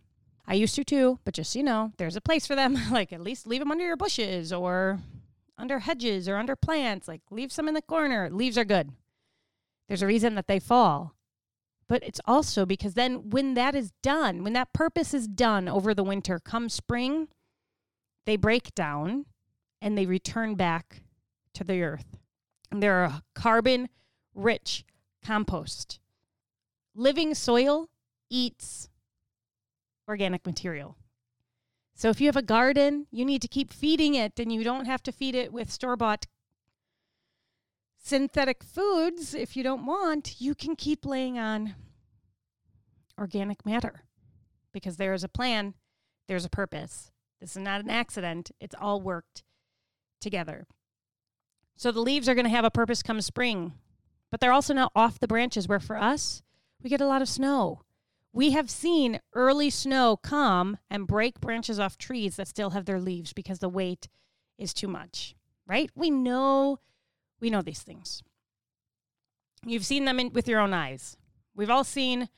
I 0.46 0.54
used 0.54 0.76
to 0.76 0.84
too, 0.84 1.18
but 1.24 1.34
just 1.34 1.52
so 1.52 1.58
you 1.58 1.64
know, 1.64 1.92
there's 1.98 2.16
a 2.16 2.20
place 2.20 2.46
for 2.46 2.54
them. 2.54 2.78
like 2.90 3.12
at 3.12 3.20
least 3.20 3.46
leave 3.46 3.60
them 3.60 3.70
under 3.70 3.84
your 3.84 3.96
bushes 3.96 4.52
or 4.52 5.00
under 5.58 5.80
hedges 5.80 6.28
or 6.28 6.36
under 6.36 6.54
plants. 6.54 7.08
Like 7.08 7.22
leave 7.30 7.52
some 7.52 7.68
in 7.68 7.74
the 7.74 7.82
corner. 7.82 8.30
Leaves 8.30 8.56
are 8.56 8.64
good. 8.64 8.92
There's 9.88 10.02
a 10.02 10.06
reason 10.06 10.34
that 10.36 10.46
they 10.46 10.60
fall. 10.60 11.14
But 11.88 12.02
it's 12.02 12.20
also 12.24 12.66
because 12.66 12.94
then 12.94 13.30
when 13.30 13.54
that 13.54 13.74
is 13.74 13.92
done, 14.02 14.42
when 14.42 14.52
that 14.54 14.72
purpose 14.72 15.14
is 15.14 15.28
done 15.28 15.68
over 15.68 15.94
the 15.94 16.04
winter, 16.04 16.38
come 16.38 16.68
spring, 16.68 17.28
they 18.26 18.36
break 18.36 18.74
down 18.74 19.26
and 19.80 19.96
they 19.96 20.06
return 20.06 20.54
back 20.54 21.02
to 21.54 21.64
the 21.64 21.82
earth. 21.82 22.18
They're 22.70 23.04
a 23.04 23.22
carbon 23.34 23.88
rich 24.34 24.84
compost. 25.24 25.98
Living 26.94 27.34
soil 27.34 27.88
eats 28.30 28.88
organic 30.08 30.46
material. 30.46 30.96
So 31.94 32.10
if 32.10 32.20
you 32.20 32.26
have 32.26 32.36
a 32.36 32.42
garden, 32.42 33.06
you 33.10 33.24
need 33.24 33.42
to 33.42 33.48
keep 33.48 33.72
feeding 33.72 34.14
it 34.14 34.38
and 34.38 34.52
you 34.52 34.62
don't 34.62 34.84
have 34.84 35.02
to 35.04 35.12
feed 35.12 35.34
it 35.34 35.52
with 35.52 35.72
store 35.72 35.96
bought 35.96 36.26
synthetic 38.06 38.62
foods, 38.62 39.34
if 39.34 39.56
you 39.56 39.64
don't 39.64 39.84
want, 39.84 40.41
you 40.41 40.55
can 40.55 40.76
keep 40.76 41.05
laying 41.05 41.38
on 41.38 41.74
organic 43.19 43.67
matter 43.67 44.05
because 44.72 44.96
there 44.96 45.12
is 45.12 45.24
a 45.24 45.29
plan, 45.29 45.74
there's 46.29 46.44
a 46.44 46.50
purpose. 46.50 47.10
This 47.41 47.56
is 47.56 47.62
not 47.62 47.81
an 47.81 47.91
accident, 47.91 48.52
it's 48.60 48.76
all 48.81 49.00
worked 49.00 49.43
together. 50.20 50.67
So 51.76 51.92
the 51.92 52.00
leaves 52.00 52.28
are 52.28 52.34
going 52.34 52.46
to 52.46 52.50
have 52.50 52.64
a 52.64 52.70
purpose 52.70 53.02
come 53.02 53.20
spring, 53.20 53.74
but 54.30 54.40
they're 54.40 54.52
also 54.52 54.74
now 54.74 54.90
off 54.96 55.20
the 55.20 55.28
branches 55.28 55.68
where 55.68 55.80
for 55.80 55.96
us, 55.96 56.42
we 56.82 56.90
get 56.90 57.00
a 57.00 57.06
lot 57.06 57.22
of 57.22 57.28
snow. 57.28 57.82
We 58.32 58.50
have 58.52 58.70
seen 58.70 59.20
early 59.34 59.70
snow 59.70 60.16
come 60.16 60.78
and 60.90 61.06
break 61.06 61.40
branches 61.40 61.78
off 61.78 61.96
trees 61.98 62.36
that 62.36 62.48
still 62.48 62.70
have 62.70 62.84
their 62.84 63.00
leaves 63.00 63.32
because 63.32 63.60
the 63.60 63.68
weight 63.68 64.08
is 64.58 64.74
too 64.74 64.88
much, 64.88 65.34
right? 65.66 65.90
We 65.94 66.10
know 66.10 66.80
we 67.40 67.50
know 67.50 67.62
these 67.62 67.82
things. 67.82 68.22
You've 69.64 69.84
seen 69.84 70.04
them 70.04 70.20
in, 70.20 70.32
with 70.32 70.48
your 70.48 70.60
own 70.60 70.72
eyes. 70.72 71.16
We've 71.54 71.70
all 71.70 71.84
seen 71.84 72.28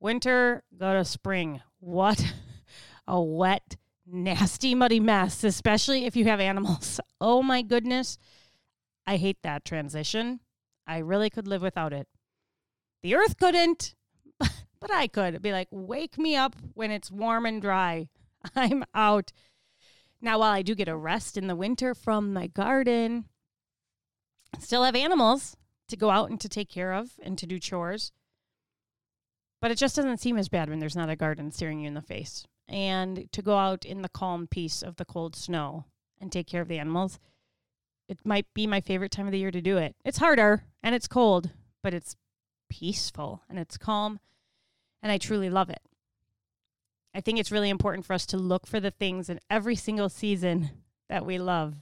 winter 0.00 0.62
go 0.76 0.94
to 0.94 1.04
spring. 1.04 1.60
What 1.80 2.34
a 3.06 3.20
wet, 3.20 3.76
nasty, 4.06 4.74
muddy 4.74 5.00
mess, 5.00 5.44
especially 5.44 6.04
if 6.06 6.16
you 6.16 6.24
have 6.26 6.40
animals. 6.40 7.00
Oh 7.18 7.42
my 7.42 7.62
goodness. 7.62 8.18
I 9.06 9.16
hate 9.16 9.38
that 9.42 9.64
transition. 9.64 10.40
I 10.86 10.98
really 10.98 11.30
could 11.30 11.46
live 11.46 11.62
without 11.62 11.92
it. 11.92 12.08
The 13.02 13.14
earth 13.14 13.36
couldn't, 13.36 13.94
but 14.38 14.90
I 14.90 15.06
could. 15.06 15.40
be 15.42 15.52
like, 15.52 15.68
wake 15.70 16.18
me 16.18 16.36
up 16.36 16.56
when 16.74 16.90
it's 16.90 17.10
warm 17.10 17.46
and 17.46 17.60
dry. 17.62 18.08
I'm 18.56 18.84
out. 18.94 19.32
Now, 20.20 20.38
while 20.38 20.52
I 20.52 20.62
do 20.62 20.74
get 20.74 20.88
a 20.88 20.96
rest 20.96 21.36
in 21.36 21.46
the 21.46 21.56
winter 21.56 21.94
from 21.94 22.32
my 22.32 22.46
garden, 22.46 23.26
I 24.54 24.58
still 24.60 24.84
have 24.84 24.96
animals 24.96 25.56
to 25.88 25.96
go 25.96 26.10
out 26.10 26.30
and 26.30 26.40
to 26.40 26.48
take 26.48 26.68
care 26.68 26.92
of 26.92 27.12
and 27.22 27.38
to 27.38 27.46
do 27.46 27.58
chores. 27.58 28.12
But 29.60 29.70
it 29.70 29.78
just 29.78 29.96
doesn't 29.96 30.18
seem 30.18 30.36
as 30.38 30.48
bad 30.48 30.68
when 30.68 30.78
there's 30.78 30.96
not 30.96 31.10
a 31.10 31.16
garden 31.16 31.50
staring 31.50 31.80
you 31.80 31.88
in 31.88 31.94
the 31.94 32.02
face. 32.02 32.46
And 32.68 33.30
to 33.32 33.42
go 33.42 33.56
out 33.56 33.84
in 33.84 34.02
the 34.02 34.08
calm 34.08 34.48
peace 34.48 34.82
of 34.82 34.96
the 34.96 35.04
cold 35.04 35.36
snow 35.36 35.84
and 36.20 36.32
take 36.32 36.46
care 36.46 36.62
of 36.62 36.68
the 36.68 36.78
animals, 36.78 37.18
it 38.08 38.18
might 38.24 38.46
be 38.54 38.66
my 38.66 38.80
favorite 38.80 39.10
time 39.10 39.26
of 39.26 39.32
the 39.32 39.38
year 39.38 39.50
to 39.50 39.60
do 39.60 39.78
it. 39.78 39.96
It's 40.04 40.18
harder 40.18 40.64
and 40.82 40.94
it's 40.94 41.08
cold, 41.08 41.50
but 41.82 41.94
it's 41.94 42.16
peaceful 42.68 43.42
and 43.48 43.58
it's 43.58 43.76
calm. 43.76 44.20
And 45.02 45.12
I 45.12 45.18
truly 45.18 45.50
love 45.50 45.70
it. 45.70 45.82
I 47.14 47.20
think 47.20 47.38
it's 47.38 47.52
really 47.52 47.70
important 47.70 48.04
for 48.04 48.12
us 48.12 48.26
to 48.26 48.36
look 48.36 48.66
for 48.66 48.80
the 48.80 48.90
things 48.90 49.28
in 49.28 49.40
every 49.48 49.76
single 49.76 50.08
season 50.08 50.70
that 51.08 51.24
we 51.24 51.38
love 51.38 51.76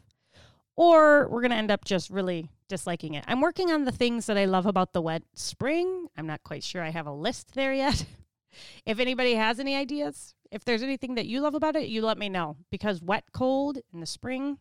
or 0.76 1.28
we're 1.28 1.40
going 1.40 1.50
to 1.50 1.56
end 1.56 1.70
up 1.70 1.84
just 1.84 2.10
really 2.10 2.50
disliking 2.68 3.14
it. 3.14 3.24
I'm 3.26 3.40
working 3.40 3.70
on 3.70 3.84
the 3.84 3.92
things 3.92 4.26
that 4.26 4.36
I 4.36 4.44
love 4.44 4.66
about 4.66 4.92
the 4.92 5.02
wet 5.02 5.22
spring. 5.34 6.06
I'm 6.16 6.26
not 6.26 6.42
quite 6.42 6.64
sure 6.64 6.82
I 6.82 6.90
have 6.90 7.06
a 7.06 7.12
list 7.12 7.54
there 7.54 7.72
yet. 7.72 8.04
if 8.86 8.98
anybody 8.98 9.34
has 9.34 9.60
any 9.60 9.76
ideas, 9.76 10.34
if 10.50 10.64
there's 10.64 10.82
anything 10.82 11.14
that 11.14 11.26
you 11.26 11.40
love 11.40 11.54
about 11.54 11.76
it, 11.76 11.88
you 11.88 12.02
let 12.02 12.18
me 12.18 12.28
know 12.28 12.56
because 12.70 13.02
wet, 13.02 13.24
cold 13.32 13.78
in 13.92 14.00
the 14.00 14.06
spring, 14.06 14.58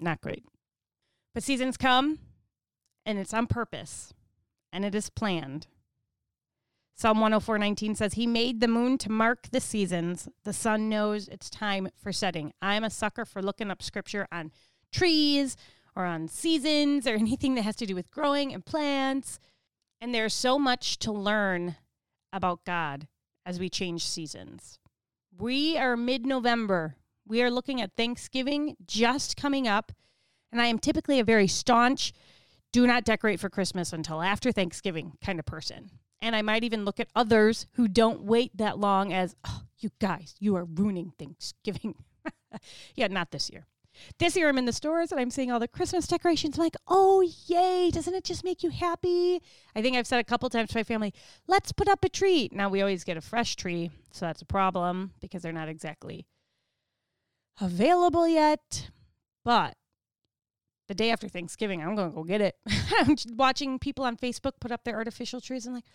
not 0.00 0.20
great. 0.20 0.44
But 1.34 1.42
seasons 1.42 1.76
come 1.76 2.18
and 3.06 3.18
it's 3.18 3.34
on 3.34 3.46
purpose 3.46 4.12
and 4.72 4.84
it 4.84 4.94
is 4.94 5.10
planned. 5.10 5.66
Psalm 6.94 7.18
104:19 7.18 7.96
says 7.96 8.14
he 8.14 8.26
made 8.26 8.60
the 8.60 8.68
moon 8.68 8.98
to 8.98 9.10
mark 9.10 9.48
the 9.50 9.60
seasons. 9.60 10.28
The 10.44 10.52
sun 10.52 10.88
knows 10.88 11.26
it's 11.28 11.50
time 11.50 11.88
for 11.96 12.12
setting. 12.12 12.52
I'm 12.60 12.84
a 12.84 12.90
sucker 12.90 13.24
for 13.24 13.42
looking 13.42 13.70
up 13.70 13.82
scripture 13.82 14.28
on 14.30 14.52
trees 14.92 15.56
or 15.96 16.04
on 16.04 16.28
seasons 16.28 17.06
or 17.06 17.14
anything 17.14 17.54
that 17.54 17.62
has 17.62 17.76
to 17.76 17.86
do 17.86 17.94
with 17.94 18.10
growing 18.10 18.52
and 18.52 18.64
plants. 18.64 19.38
And 20.00 20.14
there's 20.14 20.34
so 20.34 20.58
much 20.58 20.98
to 21.00 21.12
learn 21.12 21.76
about 22.32 22.64
God 22.64 23.08
as 23.44 23.58
we 23.58 23.68
change 23.68 24.06
seasons. 24.06 24.78
We 25.36 25.78
are 25.78 25.96
mid 25.96 26.26
November. 26.26 26.96
We 27.26 27.42
are 27.42 27.50
looking 27.50 27.80
at 27.80 27.96
Thanksgiving 27.96 28.76
just 28.86 29.36
coming 29.36 29.66
up. 29.66 29.92
And 30.52 30.60
I 30.60 30.66
am 30.66 30.78
typically 30.78 31.18
a 31.18 31.24
very 31.24 31.48
staunch, 31.48 32.12
do 32.72 32.86
not 32.86 33.04
decorate 33.04 33.40
for 33.40 33.50
Christmas 33.50 33.92
until 33.92 34.22
after 34.22 34.52
Thanksgiving 34.52 35.12
kind 35.24 35.38
of 35.38 35.46
person. 35.46 35.90
And 36.20 36.36
I 36.36 36.42
might 36.42 36.62
even 36.62 36.84
look 36.84 37.00
at 37.00 37.08
others 37.16 37.66
who 37.72 37.88
don't 37.88 38.22
wait 38.22 38.56
that 38.56 38.78
long 38.78 39.12
as, 39.12 39.34
oh, 39.44 39.62
you 39.78 39.90
guys, 40.00 40.34
you 40.38 40.54
are 40.56 40.64
ruining 40.64 41.12
Thanksgiving. 41.18 41.96
yeah, 42.94 43.08
not 43.08 43.32
this 43.32 43.50
year. 43.50 43.66
This 44.18 44.36
year 44.36 44.48
I'm 44.48 44.58
in 44.58 44.64
the 44.64 44.72
stores 44.72 45.10
and 45.10 45.20
I'm 45.20 45.30
seeing 45.30 45.50
all 45.50 45.60
the 45.60 45.68
Christmas 45.68 46.06
decorations. 46.06 46.56
I'm 46.56 46.64
like, 46.64 46.76
oh, 46.86 47.28
yay. 47.46 47.90
Doesn't 47.90 48.14
it 48.14 48.24
just 48.24 48.44
make 48.44 48.62
you 48.62 48.70
happy? 48.70 49.42
I 49.74 49.82
think 49.82 49.96
I've 49.96 50.06
said 50.06 50.20
a 50.20 50.24
couple 50.24 50.48
times 50.48 50.70
to 50.70 50.78
my 50.78 50.84
family, 50.84 51.12
let's 51.46 51.72
put 51.72 51.88
up 51.88 52.04
a 52.04 52.08
tree. 52.08 52.48
Now 52.52 52.68
we 52.68 52.80
always 52.80 53.04
get 53.04 53.16
a 53.16 53.20
fresh 53.20 53.56
tree. 53.56 53.90
So 54.12 54.26
that's 54.26 54.42
a 54.42 54.46
problem 54.46 55.12
because 55.20 55.42
they're 55.42 55.52
not 55.52 55.68
exactly 55.68 56.26
available 57.60 58.26
yet. 58.26 58.90
But 59.44 59.76
the 60.92 61.04
day 61.04 61.10
after 61.10 61.28
Thanksgiving, 61.28 61.82
I'm 61.82 61.94
going 61.96 62.10
to 62.10 62.14
go 62.14 62.24
get 62.24 62.40
it. 62.40 62.56
I'm 62.98 63.16
watching 63.34 63.78
people 63.78 64.04
on 64.04 64.16
Facebook 64.16 64.52
put 64.60 64.72
up 64.72 64.84
their 64.84 64.96
artificial 64.96 65.40
trees 65.40 65.64
and 65.64 65.74
like, 65.74 65.86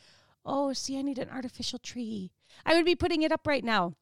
oh, 0.44 0.74
see, 0.74 0.98
I 0.98 1.04
need 1.04 1.20
an 1.20 1.30
artificial 1.30 1.78
tree. 1.78 2.32
I 2.66 2.74
would 2.74 2.86
be 2.86 2.96
putting 2.96 3.22
it 3.22 3.32
up 3.32 3.46
right 3.46 3.64
now. 3.64 3.94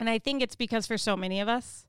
And 0.00 0.08
I 0.08 0.18
think 0.18 0.42
it's 0.42 0.56
because 0.56 0.86
for 0.86 0.96
so 0.96 1.16
many 1.16 1.40
of 1.40 1.48
us, 1.48 1.86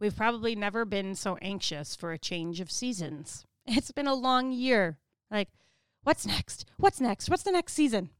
We've 0.00 0.16
probably 0.16 0.56
never 0.56 0.86
been 0.86 1.14
so 1.14 1.36
anxious 1.42 1.94
for 1.94 2.12
a 2.12 2.18
change 2.18 2.60
of 2.60 2.70
seasons. 2.70 3.44
It's 3.66 3.92
been 3.92 4.06
a 4.08 4.14
long 4.14 4.50
year. 4.50 4.98
Like, 5.30 5.50
what's 6.02 6.26
next? 6.26 6.64
What's 6.78 7.00
next? 7.00 7.28
What's 7.28 7.42
the 7.44 7.52
next 7.52 7.74
season? 7.74 8.10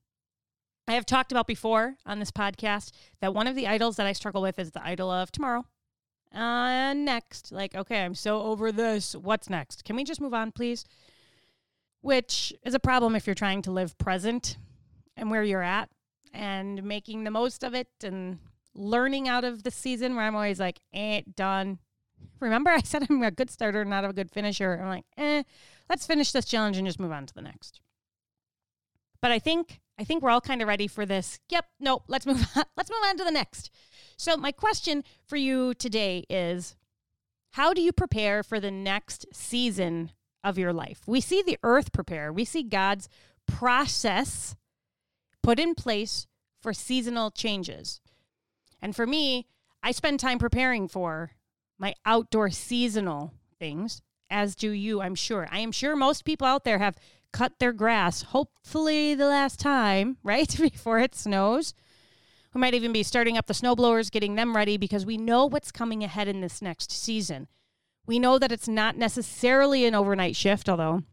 I 0.86 0.92
have 0.92 1.06
talked 1.06 1.32
about 1.32 1.46
before 1.46 1.96
on 2.04 2.20
this 2.20 2.30
podcast 2.30 2.92
that 3.20 3.34
one 3.34 3.46
of 3.46 3.56
the 3.56 3.66
idols 3.66 3.96
that 3.96 4.06
I 4.06 4.12
struggle 4.12 4.42
with 4.42 4.58
is 4.58 4.70
the 4.70 4.84
idol 4.84 5.10
of 5.10 5.32
tomorrow. 5.32 5.64
Uh, 6.34 6.92
next. 6.94 7.50
Like, 7.50 7.74
okay, 7.74 8.04
I'm 8.04 8.14
so 8.14 8.42
over 8.42 8.70
this. 8.70 9.14
What's 9.14 9.50
next? 9.50 9.84
Can 9.84 9.96
we 9.96 10.04
just 10.04 10.20
move 10.20 10.34
on, 10.34 10.52
please? 10.52 10.84
Which 12.02 12.52
is 12.64 12.74
a 12.74 12.80
problem 12.80 13.16
if 13.16 13.26
you're 13.26 13.34
trying 13.34 13.62
to 13.62 13.70
live 13.70 13.98
present 13.98 14.56
and 15.16 15.30
where 15.30 15.42
you're 15.42 15.62
at 15.62 15.90
and 16.32 16.82
making 16.84 17.24
the 17.24 17.30
most 17.30 17.64
of 17.64 17.74
it 17.74 17.88
and 18.02 18.38
learning 18.74 19.28
out 19.28 19.44
of 19.44 19.64
the 19.64 19.70
season 19.70 20.14
where 20.14 20.24
I'm 20.24 20.36
always 20.36 20.60
like, 20.60 20.80
eh, 20.94 21.22
done. 21.34 21.78
Remember, 22.38 22.70
I 22.74 22.80
said 22.82 23.06
I'm 23.08 23.22
a 23.22 23.30
good 23.30 23.50
starter, 23.50 23.84
not 23.84 24.04
a 24.04 24.12
good 24.12 24.30
finisher. 24.30 24.78
I'm 24.80 24.88
like, 24.88 25.04
eh, 25.16 25.42
let's 25.88 26.06
finish 26.06 26.32
this 26.32 26.44
challenge 26.44 26.76
and 26.76 26.86
just 26.86 27.00
move 27.00 27.12
on 27.12 27.26
to 27.26 27.34
the 27.34 27.42
next. 27.42 27.80
But 29.20 29.32
I 29.32 29.38
think 29.38 29.80
I 30.00 30.04
think 30.04 30.22
we're 30.22 30.30
all 30.30 30.40
kind 30.40 30.62
of 30.62 30.68
ready 30.68 30.86
for 30.86 31.04
this. 31.04 31.38
Yep, 31.50 31.66
nope, 31.78 32.04
let's 32.08 32.24
move 32.24 32.42
on. 32.56 32.64
Let's 32.76 32.90
move 32.90 33.02
on 33.06 33.18
to 33.18 33.24
the 33.24 33.30
next. 33.30 33.70
So 34.16 34.34
my 34.34 34.50
question 34.50 35.04
for 35.26 35.36
you 35.36 35.74
today 35.74 36.24
is 36.30 36.74
how 37.52 37.74
do 37.74 37.82
you 37.82 37.92
prepare 37.92 38.42
for 38.42 38.58
the 38.58 38.70
next 38.70 39.26
season 39.30 40.12
of 40.42 40.56
your 40.56 40.72
life? 40.72 41.02
We 41.06 41.20
see 41.20 41.42
the 41.42 41.58
earth 41.62 41.92
prepare. 41.92 42.32
We 42.32 42.46
see 42.46 42.62
God's 42.62 43.10
process 43.46 44.56
put 45.42 45.60
in 45.60 45.74
place 45.74 46.26
for 46.62 46.72
seasonal 46.72 47.30
changes. 47.30 48.00
And 48.80 48.96
for 48.96 49.06
me, 49.06 49.48
I 49.82 49.92
spend 49.92 50.18
time 50.18 50.38
preparing 50.38 50.88
for 50.88 51.32
my 51.78 51.94
outdoor 52.06 52.48
seasonal 52.48 53.34
things, 53.58 54.00
as 54.30 54.54
do 54.54 54.70
you, 54.70 55.02
I'm 55.02 55.14
sure. 55.14 55.46
I 55.50 55.58
am 55.58 55.72
sure 55.72 55.94
most 55.94 56.24
people 56.24 56.46
out 56.46 56.64
there 56.64 56.78
have 56.78 56.96
cut 57.32 57.58
their 57.58 57.72
grass, 57.72 58.22
hopefully 58.22 59.14
the 59.14 59.26
last 59.26 59.60
time, 59.60 60.16
right? 60.24 60.54
Before 60.60 60.98
it 60.98 61.14
snows. 61.14 61.74
We 62.54 62.60
might 62.60 62.74
even 62.74 62.92
be 62.92 63.04
starting 63.04 63.38
up 63.38 63.46
the 63.46 63.54
snow 63.54 63.76
blowers, 63.76 64.10
getting 64.10 64.34
them 64.34 64.56
ready 64.56 64.76
because 64.76 65.06
we 65.06 65.16
know 65.16 65.46
what's 65.46 65.70
coming 65.70 66.02
ahead 66.02 66.26
in 66.26 66.40
this 66.40 66.60
next 66.60 66.90
season. 66.90 67.46
We 68.06 68.18
know 68.18 68.38
that 68.38 68.50
it's 68.50 68.66
not 68.66 68.96
necessarily 68.96 69.84
an 69.84 69.94
overnight 69.94 70.34
shift, 70.34 70.68
although 70.68 71.04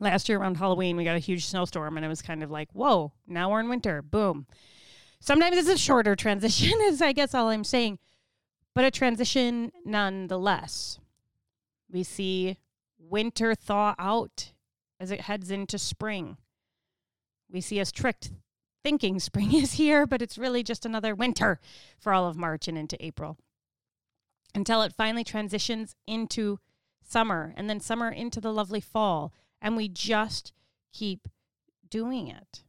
last 0.00 0.28
year 0.28 0.38
around 0.38 0.56
Halloween 0.56 0.96
we 0.96 1.04
got 1.04 1.16
a 1.16 1.20
huge 1.20 1.46
snowstorm 1.46 1.96
and 1.96 2.04
it 2.04 2.08
was 2.08 2.22
kind 2.22 2.42
of 2.42 2.50
like, 2.50 2.68
whoa, 2.72 3.12
now 3.28 3.50
we're 3.50 3.60
in 3.60 3.68
winter. 3.68 4.02
Boom. 4.02 4.46
Sometimes 5.20 5.56
it's 5.56 5.68
a 5.68 5.78
shorter 5.78 6.16
transition, 6.16 6.72
is 6.82 7.00
I 7.00 7.12
guess 7.12 7.34
all 7.34 7.48
I'm 7.48 7.64
saying, 7.64 7.98
but 8.74 8.84
a 8.84 8.90
transition 8.90 9.70
nonetheless. 9.84 10.98
We 11.90 12.02
see 12.02 12.56
winter 12.98 13.54
thaw 13.54 13.94
out 13.98 14.52
as 15.04 15.10
it 15.10 15.22
heads 15.22 15.50
into 15.50 15.78
spring. 15.78 16.36
We 17.50 17.60
see 17.60 17.80
us 17.80 17.92
tricked 17.92 18.32
thinking 18.82 19.18
spring 19.20 19.54
is 19.54 19.74
here, 19.74 20.06
but 20.06 20.20
it's 20.20 20.36
really 20.36 20.62
just 20.62 20.84
another 20.84 21.14
winter 21.14 21.60
for 21.98 22.12
all 22.12 22.26
of 22.26 22.36
March 22.36 22.66
and 22.66 22.76
into 22.76 23.02
April 23.04 23.38
until 24.54 24.82
it 24.82 24.92
finally 24.92 25.24
transitions 25.24 25.94
into 26.06 26.58
summer 27.02 27.54
and 27.56 27.68
then 27.68 27.80
summer 27.80 28.10
into 28.10 28.40
the 28.40 28.52
lovely 28.52 28.80
fall. 28.80 29.32
And 29.60 29.76
we 29.76 29.88
just 29.88 30.52
keep 30.92 31.28
doing 31.88 32.28
it 32.28 32.64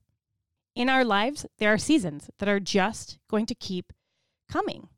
in 0.75 0.89
our 0.89 1.05
lives, 1.05 1.45
there 1.57 1.73
are 1.73 1.77
seasons 1.77 2.29
that 2.37 2.49
are 2.49 2.59
just 2.59 3.17
going 3.29 3.45
to 3.45 3.55
keep 3.55 3.93
coming. 4.51 4.89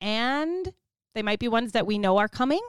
And 0.00 0.74
they 1.14 1.22
might 1.22 1.38
be 1.38 1.48
ones 1.48 1.72
that 1.72 1.86
we 1.86 1.98
know 1.98 2.18
are 2.18 2.28
coming 2.28 2.60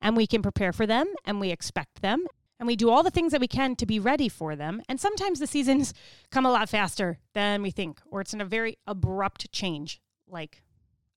and 0.00 0.16
we 0.16 0.26
can 0.26 0.42
prepare 0.42 0.72
for 0.72 0.86
them 0.86 1.06
and 1.24 1.40
we 1.40 1.50
expect 1.50 2.02
them 2.02 2.26
and 2.60 2.66
we 2.66 2.76
do 2.76 2.90
all 2.90 3.02
the 3.02 3.10
things 3.10 3.32
that 3.32 3.40
we 3.40 3.48
can 3.48 3.74
to 3.76 3.86
be 3.86 3.98
ready 3.98 4.28
for 4.28 4.54
them. 4.54 4.82
And 4.86 5.00
sometimes 5.00 5.40
the 5.40 5.46
seasons 5.46 5.94
come 6.30 6.44
a 6.44 6.52
lot 6.52 6.68
faster 6.68 7.18
than 7.32 7.62
we 7.62 7.70
think, 7.70 8.00
or 8.10 8.20
it's 8.20 8.34
in 8.34 8.40
a 8.42 8.44
very 8.44 8.76
abrupt 8.86 9.50
change, 9.50 10.00
like 10.28 10.62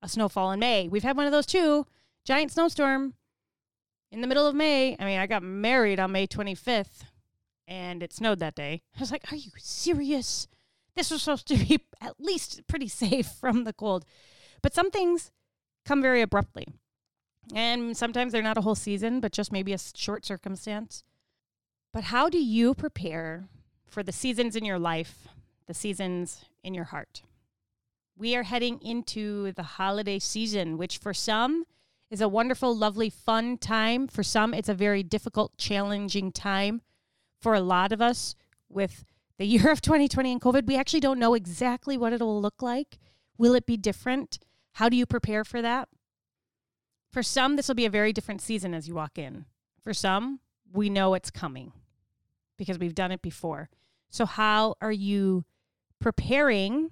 a 0.01 0.07
snowfall 0.07 0.51
in 0.51 0.59
May. 0.61 0.87
We've 0.87 1.03
had 1.03 1.17
one 1.17 1.25
of 1.25 1.33
those 1.33 1.45
too 1.45 1.85
giant 2.23 2.51
snowstorm 2.51 3.15
in 4.09 4.21
the 4.21 4.27
middle 4.27 4.47
of 4.47 4.55
May. 4.55 4.95
I 4.97 5.03
mean, 5.03 5.19
I 5.19 5.27
got 5.27 5.43
married 5.43 5.99
on 5.99 6.13
May 6.13 6.27
25th 6.27 7.03
and 7.67 8.01
it 8.01 8.13
snowed 8.13 8.39
that 8.39 8.55
day. 8.55 8.81
I 8.95 9.01
was 9.01 9.11
like, 9.11 9.29
Are 9.31 9.35
you 9.35 9.51
serious? 9.57 10.47
This 10.95 11.11
was 11.11 11.23
supposed 11.23 11.47
to 11.49 11.57
be 11.57 11.79
at 12.01 12.19
least 12.19 12.65
pretty 12.67 12.87
safe 12.87 13.27
from 13.27 13.65
the 13.65 13.73
cold. 13.73 14.05
But 14.61 14.73
some 14.73 14.91
things 14.91 15.31
come 15.85 16.01
very 16.01 16.21
abruptly. 16.21 16.67
And 17.53 17.97
sometimes 17.97 18.31
they're 18.31 18.41
not 18.41 18.57
a 18.57 18.61
whole 18.61 18.75
season, 18.75 19.19
but 19.19 19.33
just 19.33 19.51
maybe 19.51 19.73
a 19.73 19.77
short 19.77 20.25
circumstance. 20.25 21.03
But 21.93 22.05
how 22.05 22.27
do 22.27 22.39
you 22.39 22.73
prepare 22.73 23.47
for 23.85 24.01
the 24.01 24.11
seasons 24.11 24.55
in 24.55 24.65
your 24.65 24.79
life, 24.79 25.27
the 25.67 25.75
seasons 25.75 26.43
in 26.63 26.73
your 26.73 26.85
heart? 26.85 27.21
We 28.17 28.35
are 28.35 28.43
heading 28.43 28.81
into 28.81 29.51
the 29.51 29.63
holiday 29.63 30.17
season, 30.17 30.79
which 30.79 30.97
for 30.97 31.13
some 31.13 31.65
is 32.09 32.19
a 32.19 32.27
wonderful, 32.27 32.75
lovely, 32.75 33.11
fun 33.11 33.59
time. 33.59 34.07
For 34.07 34.23
some, 34.23 34.55
it's 34.55 34.69
a 34.69 34.73
very 34.73 35.03
difficult, 35.03 35.55
challenging 35.57 36.31
time 36.31 36.81
for 37.39 37.53
a 37.53 37.61
lot 37.61 37.91
of 37.91 38.01
us 38.01 38.35
with 38.69 39.05
the 39.37 39.45
year 39.53 39.71
of 39.71 39.81
2020 39.81 40.31
and 40.31 40.41
COVID, 40.41 40.65
we 40.65 40.75
actually 40.75 40.99
don't 40.99 41.19
know 41.19 41.35
exactly 41.35 41.95
what 41.95 42.13
it'll 42.13 42.41
look 42.41 42.61
like. 42.61 42.97
Will 43.37 43.53
it 43.53 43.67
be 43.67 43.77
different? 43.77 44.39
How 44.73 44.89
do 44.89 44.97
you 44.97 45.05
prepare 45.05 45.43
for 45.43 45.61
that? 45.61 45.89
For 47.11 47.21
some, 47.21 47.55
this 47.55 47.67
will 47.67 47.75
be 47.75 47.85
a 47.85 47.91
very 47.91 48.13
different 48.13 48.41
season 48.41 48.73
as 48.73 48.87
you 48.87 48.95
walk 48.95 49.19
in. 49.19 49.45
For 49.83 49.93
some, 49.93 50.39
we 50.71 50.89
know 50.89 51.13
it's 51.13 51.29
coming 51.29 51.71
because 52.57 52.79
we've 52.79 52.95
done 52.95 53.11
it 53.11 53.21
before. 53.21 53.69
So, 54.09 54.25
how 54.25 54.75
are 54.81 54.91
you 54.91 55.45
preparing 55.99 56.91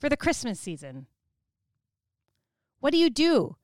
for 0.00 0.08
the 0.08 0.16
Christmas 0.16 0.58
season? 0.58 1.06
What 2.80 2.92
do 2.92 2.98
you 2.98 3.10
do? 3.10 3.56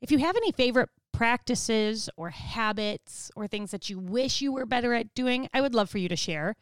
If 0.00 0.10
you 0.10 0.18
have 0.18 0.36
any 0.36 0.52
favorite 0.52 0.88
practices 1.12 2.08
or 2.16 2.30
habits 2.30 3.30
or 3.36 3.46
things 3.46 3.70
that 3.70 3.90
you 3.90 3.98
wish 3.98 4.40
you 4.40 4.52
were 4.52 4.66
better 4.66 4.94
at 4.94 5.14
doing, 5.14 5.48
I 5.52 5.60
would 5.60 5.74
love 5.74 5.90
for 5.90 5.98
you 5.98 6.08
to 6.08 6.16
share. 6.16 6.56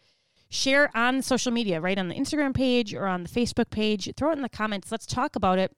Share 0.50 0.90
on 0.97 1.23
social 1.23 1.52
media, 1.52 1.80
right 1.80 1.99
on 1.99 2.09
the 2.09 2.14
Instagram 2.14 2.54
page 2.54 2.92
or 2.92 3.06
on 3.06 3.23
the 3.23 3.28
Facebook 3.28 3.70
page. 3.70 4.11
Throw 4.16 4.30
it 4.30 4.37
in 4.37 4.42
the 4.42 4.49
comments. 4.49 4.90
Let's 4.90 5.06
talk 5.06 5.37
about 5.37 5.59
it. 5.59 5.75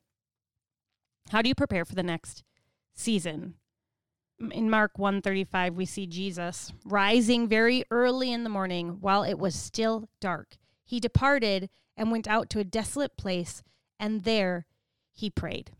How 1.30 1.42
do 1.42 1.48
you 1.48 1.54
prepare 1.54 1.84
for 1.84 1.94
the 1.94 2.02
next 2.02 2.42
season? 2.94 3.54
In 4.50 4.68
Mark 4.68 4.98
135 4.98 5.74
we 5.74 5.84
see 5.84 6.06
Jesus 6.06 6.72
rising 6.84 7.48
very 7.48 7.84
early 7.90 8.32
in 8.32 8.44
the 8.44 8.50
morning 8.50 8.98
while 9.00 9.22
it 9.22 9.38
was 9.38 9.54
still 9.54 10.08
dark. 10.20 10.56
He 10.84 10.98
departed 10.98 11.70
and 11.96 12.10
went 12.10 12.26
out 12.26 12.50
to 12.50 12.58
a 12.58 12.64
desolate 12.64 13.16
place 13.16 13.62
and 14.00 14.24
there 14.24 14.66
he 15.12 15.30
prayed. 15.30 15.70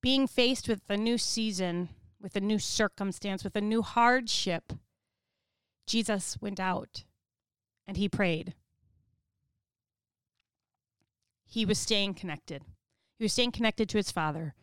Being 0.00 0.26
faced 0.26 0.68
with 0.68 0.82
a 0.88 0.96
new 0.96 1.18
season, 1.18 1.88
with 2.20 2.36
a 2.36 2.40
new 2.40 2.58
circumstance, 2.58 3.42
with 3.42 3.56
a 3.56 3.60
new 3.60 3.82
hardship, 3.82 4.72
Jesus 5.86 6.38
went 6.40 6.60
out 6.60 7.04
and 7.86 7.96
he 7.96 8.08
prayed. 8.08 8.54
He 11.46 11.64
was 11.64 11.78
staying 11.78 12.14
connected. 12.14 12.62
He 13.18 13.24
was 13.24 13.32
staying 13.32 13.52
connected 13.52 13.88
to 13.88 13.96
his 13.96 14.10
Father. 14.10 14.54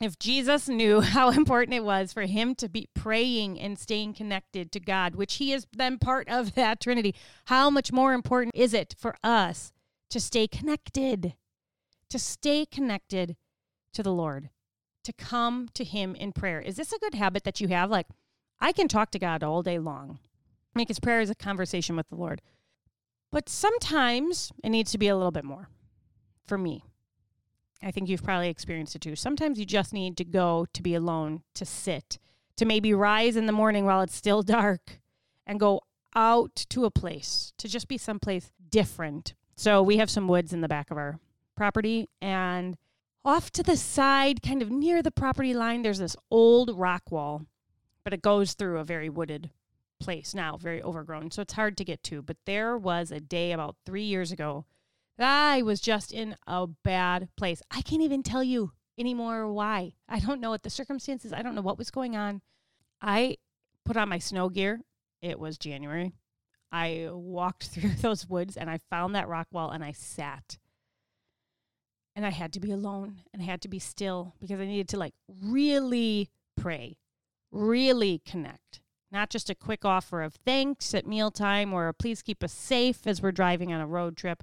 If 0.00 0.18
Jesus 0.18 0.66
knew 0.66 1.00
how 1.02 1.30
important 1.30 1.74
it 1.74 1.84
was 1.84 2.12
for 2.12 2.22
him 2.22 2.54
to 2.56 2.68
be 2.68 2.88
praying 2.94 3.60
and 3.60 3.78
staying 3.78 4.14
connected 4.14 4.72
to 4.72 4.80
God, 4.80 5.14
which 5.14 5.34
he 5.34 5.52
is 5.52 5.66
then 5.76 5.98
part 5.98 6.28
of 6.28 6.54
that 6.54 6.80
Trinity, 6.80 7.14
how 7.46 7.70
much 7.70 7.92
more 7.92 8.14
important 8.14 8.54
is 8.54 8.72
it 8.72 8.94
for 8.98 9.14
us 9.22 9.72
to 10.08 10.18
stay 10.18 10.48
connected, 10.48 11.34
to 12.08 12.18
stay 12.18 12.66
connected 12.66 13.36
to 13.92 14.02
the 14.02 14.12
Lord, 14.12 14.50
to 15.04 15.12
come 15.12 15.68
to 15.74 15.84
him 15.84 16.14
in 16.14 16.32
prayer? 16.32 16.60
Is 16.60 16.76
this 16.76 16.92
a 16.92 16.98
good 16.98 17.14
habit 17.14 17.44
that 17.44 17.60
you 17.60 17.68
have? 17.68 17.90
Like, 17.90 18.06
I 18.58 18.72
can 18.72 18.88
talk 18.88 19.10
to 19.12 19.18
God 19.18 19.42
all 19.42 19.62
day 19.62 19.78
long, 19.78 20.18
make 20.74 20.88
his 20.88 21.00
prayer 21.00 21.20
as 21.20 21.30
a 21.30 21.34
conversation 21.34 21.96
with 21.96 22.08
the 22.08 22.16
Lord. 22.16 22.40
But 23.30 23.48
sometimes 23.48 24.50
it 24.64 24.70
needs 24.70 24.90
to 24.92 24.98
be 24.98 25.08
a 25.08 25.16
little 25.16 25.30
bit 25.30 25.44
more 25.44 25.68
for 26.44 26.58
me. 26.58 26.84
I 27.82 27.90
think 27.90 28.08
you've 28.08 28.22
probably 28.22 28.48
experienced 28.48 28.94
it 28.94 29.02
too. 29.02 29.16
Sometimes 29.16 29.58
you 29.58 29.64
just 29.64 29.92
need 29.92 30.16
to 30.18 30.24
go 30.24 30.66
to 30.72 30.82
be 30.82 30.94
alone, 30.94 31.42
to 31.54 31.64
sit, 31.64 32.18
to 32.56 32.64
maybe 32.64 32.92
rise 32.92 33.36
in 33.36 33.46
the 33.46 33.52
morning 33.52 33.84
while 33.84 34.02
it's 34.02 34.14
still 34.14 34.42
dark 34.58 35.00
and 35.46 35.58
go 35.58 35.80
out 36.14 36.66
to 36.68 36.84
a 36.84 36.90
place, 36.90 37.52
to 37.58 37.68
just 37.68 37.88
be 37.88 37.98
someplace 37.98 38.52
different. 38.68 39.34
So 39.56 39.82
we 39.82 39.96
have 39.98 40.10
some 40.10 40.28
woods 40.28 40.52
in 40.52 40.60
the 40.60 40.68
back 40.68 40.90
of 40.90 40.98
our 40.98 41.18
property 41.56 42.08
and 42.20 42.76
off 43.24 43.50
to 43.52 43.62
the 43.62 43.76
side, 43.76 44.42
kind 44.42 44.62
of 44.62 44.70
near 44.70 45.02
the 45.02 45.10
property 45.10 45.52
line, 45.52 45.82
there's 45.82 45.98
this 45.98 46.16
old 46.30 46.76
rock 46.76 47.10
wall, 47.10 47.42
but 48.02 48.14
it 48.14 48.22
goes 48.22 48.54
through 48.54 48.78
a 48.78 48.84
very 48.84 49.08
wooded 49.08 49.50
place 50.00 50.34
now, 50.34 50.56
very 50.56 50.82
overgrown. 50.82 51.30
So 51.30 51.42
it's 51.42 51.52
hard 51.52 51.76
to 51.76 51.84
get 51.84 52.02
to. 52.04 52.22
But 52.22 52.38
there 52.46 52.76
was 52.76 53.10
a 53.10 53.20
day 53.20 53.52
about 53.52 53.76
three 53.84 54.04
years 54.04 54.32
ago 54.32 54.64
I 55.22 55.62
was 55.62 55.80
just 55.80 56.12
in 56.12 56.36
a 56.46 56.66
bad 56.66 57.28
place. 57.36 57.62
I 57.70 57.82
can't 57.82 58.02
even 58.02 58.22
tell 58.22 58.42
you 58.42 58.72
anymore 58.98 59.52
why. 59.52 59.94
I 60.08 60.18
don't 60.20 60.40
know 60.40 60.50
what 60.50 60.62
the 60.62 60.70
circumstances, 60.70 61.32
I 61.32 61.42
don't 61.42 61.54
know 61.54 61.62
what 61.62 61.78
was 61.78 61.90
going 61.90 62.16
on. 62.16 62.42
I 63.00 63.36
put 63.84 63.96
on 63.96 64.08
my 64.08 64.18
snow 64.18 64.48
gear. 64.48 64.80
It 65.22 65.38
was 65.38 65.58
January. 65.58 66.12
I 66.72 67.08
walked 67.10 67.64
through 67.68 67.94
those 68.00 68.28
woods 68.28 68.56
and 68.56 68.70
I 68.70 68.78
found 68.90 69.14
that 69.14 69.28
rock 69.28 69.48
wall 69.52 69.70
and 69.70 69.84
I 69.84 69.92
sat. 69.92 70.58
And 72.16 72.26
I 72.26 72.30
had 72.30 72.52
to 72.54 72.60
be 72.60 72.70
alone 72.70 73.20
and 73.32 73.42
I 73.42 73.46
had 73.46 73.62
to 73.62 73.68
be 73.68 73.78
still 73.78 74.34
because 74.40 74.60
I 74.60 74.66
needed 74.66 74.88
to 74.90 74.98
like 74.98 75.14
really 75.28 76.28
pray, 76.56 76.98
really 77.50 78.20
connect. 78.26 78.80
Not 79.12 79.30
just 79.30 79.50
a 79.50 79.54
quick 79.54 79.84
offer 79.84 80.22
of 80.22 80.34
thanks 80.34 80.94
at 80.94 81.06
mealtime 81.06 81.72
or 81.72 81.92
please 81.92 82.22
keep 82.22 82.44
us 82.44 82.52
safe 82.52 83.06
as 83.06 83.22
we're 83.22 83.32
driving 83.32 83.72
on 83.72 83.80
a 83.80 83.86
road 83.86 84.16
trip 84.16 84.42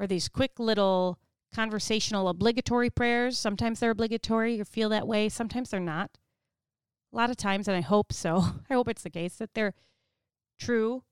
or 0.00 0.06
these 0.06 0.28
quick 0.28 0.58
little 0.58 1.18
conversational 1.54 2.28
obligatory 2.28 2.88
prayers. 2.88 3.38
Sometimes 3.38 3.78
they're 3.78 3.90
obligatory 3.90 4.58
or 4.60 4.64
feel 4.64 4.88
that 4.88 5.06
way, 5.06 5.28
sometimes 5.28 5.70
they're 5.70 5.78
not. 5.78 6.18
A 7.12 7.16
lot 7.16 7.30
of 7.30 7.36
times, 7.36 7.68
and 7.68 7.76
I 7.76 7.82
hope 7.82 8.12
so, 8.12 8.36
I 8.70 8.74
hope 8.74 8.88
it's 8.88 9.02
the 9.02 9.10
case 9.10 9.36
that 9.36 9.54
they're 9.54 9.74
true, 10.58 11.04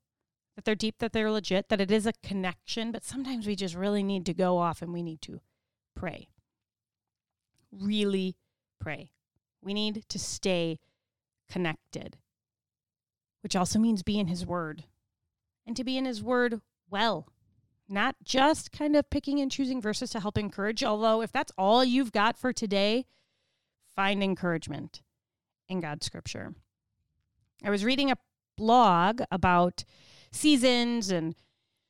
that 0.55 0.65
they're 0.65 0.75
deep, 0.75 0.95
that 0.99 1.13
they're 1.13 1.31
legit, 1.31 1.69
that 1.69 1.79
it 1.79 1.91
is 1.91 2.07
a 2.07 2.13
connection, 2.23 2.91
but 2.91 3.03
sometimes 3.03 3.45
we 3.45 3.55
just 3.55 3.75
really 3.75 4.01
need 4.01 4.25
to 4.25 4.33
go 4.33 4.57
off 4.57 4.81
and 4.81 4.91
we 4.91 5.03
need 5.03 5.21
to 5.21 5.39
pray. 5.95 6.29
Really 7.71 8.37
pray. 8.79 9.11
We 9.61 9.73
need 9.73 10.05
to 10.09 10.17
stay 10.17 10.79
connected, 11.49 12.17
which 13.43 13.55
also 13.55 13.77
means 13.77 14.01
be 14.01 14.17
in 14.17 14.27
His 14.27 14.45
Word 14.45 14.85
and 15.67 15.75
to 15.75 15.83
be 15.83 15.97
in 15.97 16.05
His 16.05 16.23
Word 16.23 16.61
well 16.89 17.27
not 17.89 18.15
just 18.23 18.71
kind 18.71 18.95
of 18.95 19.09
picking 19.09 19.39
and 19.39 19.51
choosing 19.51 19.81
verses 19.81 20.11
to 20.11 20.19
help 20.19 20.37
encourage. 20.37 20.83
Although, 20.83 21.21
if 21.21 21.31
that's 21.31 21.51
all 21.57 21.83
you've 21.83 22.11
got 22.11 22.37
for 22.37 22.53
today, 22.53 23.05
find 23.95 24.23
encouragement 24.23 25.01
in 25.67 25.79
God's 25.79 26.05
scripture. 26.05 26.53
I 27.63 27.69
was 27.69 27.83
reading 27.83 28.11
a 28.11 28.17
blog 28.57 29.21
about 29.31 29.83
seasons 30.31 31.11
and 31.11 31.35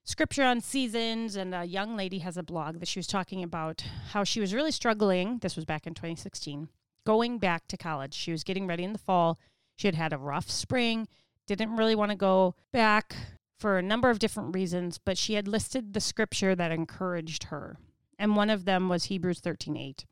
scripture 0.04 0.44
on 0.44 0.62
seasons, 0.62 1.36
and 1.36 1.54
a 1.54 1.66
young 1.66 1.96
lady 1.96 2.20
has 2.20 2.38
a 2.38 2.44
blog 2.44 2.80
that 2.80 2.88
she 2.88 3.00
was 3.00 3.08
talking 3.08 3.44
about 3.44 3.84
how 4.12 4.24
she 4.24 4.40
was 4.40 4.54
really 4.54 4.72
struggling. 4.72 5.40
This 5.40 5.56
was 5.56 5.66
back 5.66 5.86
in 5.86 5.94
2016, 5.94 6.70
going 7.06 7.38
back 7.38 7.68
to 7.68 7.78
college. 7.78 8.14
She 8.14 8.32
was 8.32 8.44
getting 8.44 8.66
ready 8.66 8.84
in 8.84 8.94
the 8.94 9.00
fall. 9.00 9.38
She 9.76 9.88
had 9.88 9.96
had 9.96 10.14
a 10.14 10.18
rough 10.18 10.50
spring, 10.50 11.08
didn't 11.46 11.76
really 11.76 11.96
want 11.96 12.12
to 12.12 12.18
go 12.18 12.56
back 12.72 13.16
for 13.60 13.78
a 13.78 13.84
number 13.84 14.10
of 14.10 14.20
different 14.20 14.56
reasons, 14.56 14.98
but 14.98 15.18
she 15.18 15.34
had 15.34 15.48
listed 15.48 15.94
the 15.94 16.00
scripture 16.00 16.56
that 16.56 16.72
encouraged 16.72 17.46
her. 17.46 17.78
And 18.18 18.36
one 18.36 18.50
of 18.50 18.66
them 18.66 18.90
was 18.90 19.06
Hebrews 19.06 19.42
13:8. 19.42 20.06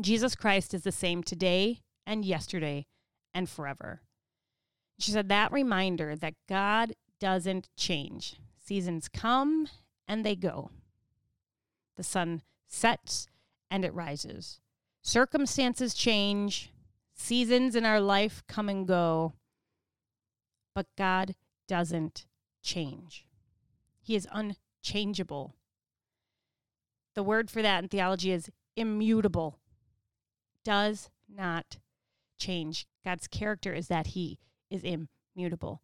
Jesus 0.00 0.34
Christ 0.34 0.74
is 0.74 0.82
the 0.82 0.92
same 0.92 1.22
today 1.22 1.80
and 2.06 2.24
yesterday 2.24 2.86
and 3.32 3.48
forever. 3.48 4.02
She 4.98 5.12
said 5.12 5.28
that 5.28 5.52
reminder 5.52 6.16
that 6.16 6.34
God 6.48 6.94
doesn't 7.18 7.68
change. 7.76 8.36
Seasons 8.58 9.08
come 9.08 9.68
and 10.06 10.24
they 10.24 10.36
go. 10.36 10.70
The 11.96 12.02
sun 12.02 12.42
sets 12.66 13.28
and 13.70 13.84
it 13.84 13.94
rises. 13.94 14.60
Circumstances 15.02 15.94
change, 15.94 16.72
seasons 17.14 17.74
in 17.74 17.84
our 17.84 18.00
life 18.00 18.42
come 18.46 18.68
and 18.68 18.86
go, 18.86 19.34
but 20.74 20.86
God 20.96 21.34
doesn't 21.66 22.26
change. 22.62 23.26
He 24.00 24.16
is 24.16 24.28
unchangeable. 24.32 25.56
The 27.14 27.22
word 27.22 27.50
for 27.50 27.62
that 27.62 27.82
in 27.82 27.88
theology 27.88 28.32
is 28.32 28.50
immutable, 28.76 29.58
does 30.64 31.10
not 31.28 31.78
change. 32.38 32.86
God's 33.04 33.26
character 33.26 33.72
is 33.72 33.88
that 33.88 34.08
He 34.08 34.38
is 34.70 34.82
immutable. 34.82 35.82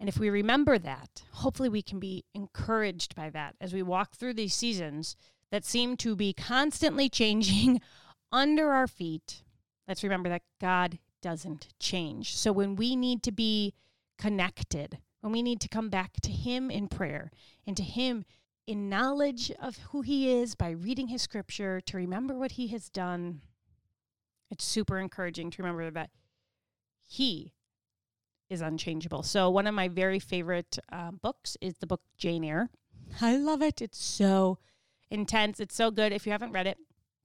And 0.00 0.08
if 0.08 0.18
we 0.18 0.28
remember 0.28 0.78
that, 0.78 1.22
hopefully 1.32 1.68
we 1.68 1.82
can 1.82 1.98
be 1.98 2.24
encouraged 2.34 3.14
by 3.14 3.30
that 3.30 3.54
as 3.60 3.72
we 3.72 3.82
walk 3.82 4.16
through 4.16 4.34
these 4.34 4.54
seasons 4.54 5.16
that 5.50 5.64
seem 5.64 5.96
to 5.98 6.16
be 6.16 6.32
constantly 6.32 7.08
changing 7.08 7.80
under 8.32 8.70
our 8.70 8.86
feet. 8.86 9.44
Let's 9.86 10.02
remember 10.02 10.28
that 10.28 10.42
God 10.60 10.98
doesn't 11.22 11.68
change. 11.78 12.36
So 12.36 12.52
when 12.52 12.76
we 12.76 12.96
need 12.96 13.22
to 13.22 13.32
be 13.32 13.74
connected, 14.18 14.98
when 15.24 15.32
we 15.32 15.40
need 15.40 15.58
to 15.58 15.68
come 15.70 15.88
back 15.88 16.20
to 16.20 16.30
Him 16.30 16.70
in 16.70 16.86
prayer 16.86 17.30
and 17.66 17.74
to 17.78 17.82
Him 17.82 18.26
in 18.66 18.90
knowledge 18.90 19.50
of 19.58 19.78
who 19.90 20.02
He 20.02 20.30
is 20.30 20.54
by 20.54 20.68
reading 20.68 21.08
His 21.08 21.22
scripture, 21.22 21.80
to 21.80 21.96
remember 21.96 22.34
what 22.34 22.52
He 22.52 22.66
has 22.68 22.90
done. 22.90 23.40
It's 24.50 24.64
super 24.64 24.98
encouraging 24.98 25.50
to 25.52 25.62
remember 25.62 25.90
that 25.92 26.10
He 27.08 27.54
is 28.50 28.60
unchangeable. 28.60 29.22
So, 29.22 29.48
one 29.48 29.66
of 29.66 29.74
my 29.74 29.88
very 29.88 30.18
favorite 30.18 30.78
uh, 30.92 31.12
books 31.12 31.56
is 31.62 31.78
the 31.78 31.86
book 31.86 32.02
Jane 32.18 32.44
Eyre. 32.44 32.68
I 33.22 33.38
love 33.38 33.62
it. 33.62 33.80
It's 33.80 34.04
so 34.04 34.58
intense. 35.10 35.58
It's 35.58 35.74
so 35.74 35.90
good. 35.90 36.12
If 36.12 36.26
you 36.26 36.32
haven't 36.32 36.52
read 36.52 36.66
it, 36.66 36.76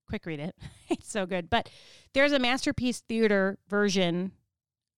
quick 0.08 0.26
read 0.26 0.40
it. 0.40 0.56
it's 0.90 1.12
so 1.12 1.26
good. 1.26 1.50
But 1.50 1.70
there's 2.14 2.32
a 2.32 2.40
masterpiece 2.40 3.02
theater 3.02 3.58
version 3.68 4.32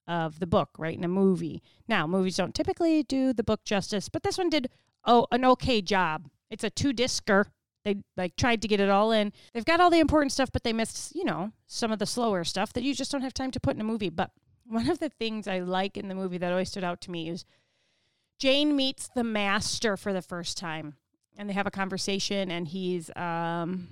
of 0.08 0.40
the 0.40 0.48
book, 0.48 0.70
right? 0.78 0.98
In 0.98 1.04
a 1.04 1.10
movie. 1.10 1.62
Now, 1.88 2.08
movies 2.08 2.38
don't 2.38 2.56
typically 2.56 3.04
do 3.04 3.34
the 3.34 3.44
book 3.44 3.64
justice, 3.64 4.10
but 4.10 4.24
this 4.24 4.38
one 4.38 4.50
did 4.50 4.70
oh 5.06 5.28
an 5.32 5.46
okay 5.46 5.82
job. 5.82 6.30
It's 6.50 6.64
a 6.64 6.70
two 6.70 6.94
discer. 6.94 7.48
They 7.84 7.98
like 8.16 8.36
tried 8.36 8.62
to 8.62 8.68
get 8.68 8.80
it 8.80 8.90
all 8.90 9.12
in. 9.12 9.34
They've 9.54 9.66
got 9.66 9.80
all 9.80 9.90
the 9.90 10.00
important 10.00 10.32
stuff, 10.32 10.52
but 10.52 10.64
they 10.64 10.74
missed, 10.74 11.16
you 11.16 11.24
know, 11.24 11.52
some 11.66 11.92
of 11.92 12.00
the 12.00 12.06
slower 12.06 12.44
stuff 12.44 12.74
that 12.74 12.84
you 12.84 12.94
just 12.94 13.12
don't 13.12 13.22
have 13.22 13.34
time 13.34 13.52
to 13.52 13.60
put 13.60 13.76
in 13.76 13.82
a 13.82 13.86
movie. 13.86 14.10
But 14.10 14.32
one 14.66 14.90
of 14.90 15.00
the 15.00 15.10
things 15.10 15.48
I 15.48 15.60
like 15.60 15.98
in 15.98 16.08
the 16.08 16.16
movie 16.16 16.38
that 16.38 16.52
always 16.52 16.70
stood 16.70 16.84
out 16.84 17.02
to 17.02 17.12
me 17.12 17.30
is 17.30 17.46
Jane 18.38 18.76
meets 18.76 19.10
the 19.14 19.24
master 19.24 19.98
for 19.98 20.14
the 20.14 20.22
first 20.22 20.58
time, 20.58 20.96
and 21.38 21.50
they 21.50 21.54
have 21.54 21.68
a 21.68 21.72
conversation, 21.72 22.52
and 22.52 22.68
he's 22.68 23.10
um, 23.16 23.88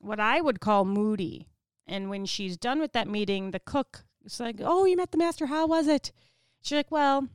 what 0.00 0.20
I 0.20 0.40
would 0.40 0.60
call 0.60 0.84
moody. 0.84 1.48
And 1.86 2.08
when 2.08 2.24
she's 2.24 2.56
done 2.56 2.78
with 2.78 2.92
that 2.92 3.08
meeting, 3.08 3.50
the 3.50 3.60
cook 3.60 4.04
it's 4.24 4.40
like, 4.40 4.56
oh, 4.60 4.84
you 4.84 4.96
met 4.96 5.12
the 5.12 5.18
master. 5.18 5.46
How 5.46 5.66
was 5.66 5.88
it? 5.88 6.12
She's 6.62 6.76
like, 6.76 6.90
well, 6.90 7.28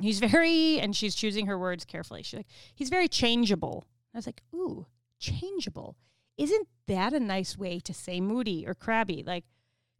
he's 0.00 0.18
very, 0.18 0.80
and 0.80 0.94
she's 0.94 1.14
choosing 1.14 1.46
her 1.46 1.58
words 1.58 1.84
carefully. 1.84 2.22
She's 2.22 2.38
like, 2.38 2.48
he's 2.74 2.90
very 2.90 3.08
changeable. 3.08 3.84
I 4.12 4.18
was 4.18 4.26
like, 4.26 4.42
ooh, 4.54 4.86
changeable. 5.18 5.96
Isn't 6.36 6.66
that 6.88 7.12
a 7.12 7.20
nice 7.20 7.56
way 7.56 7.78
to 7.80 7.94
say 7.94 8.20
moody 8.20 8.66
or 8.66 8.74
crabby? 8.74 9.22
Like, 9.24 9.44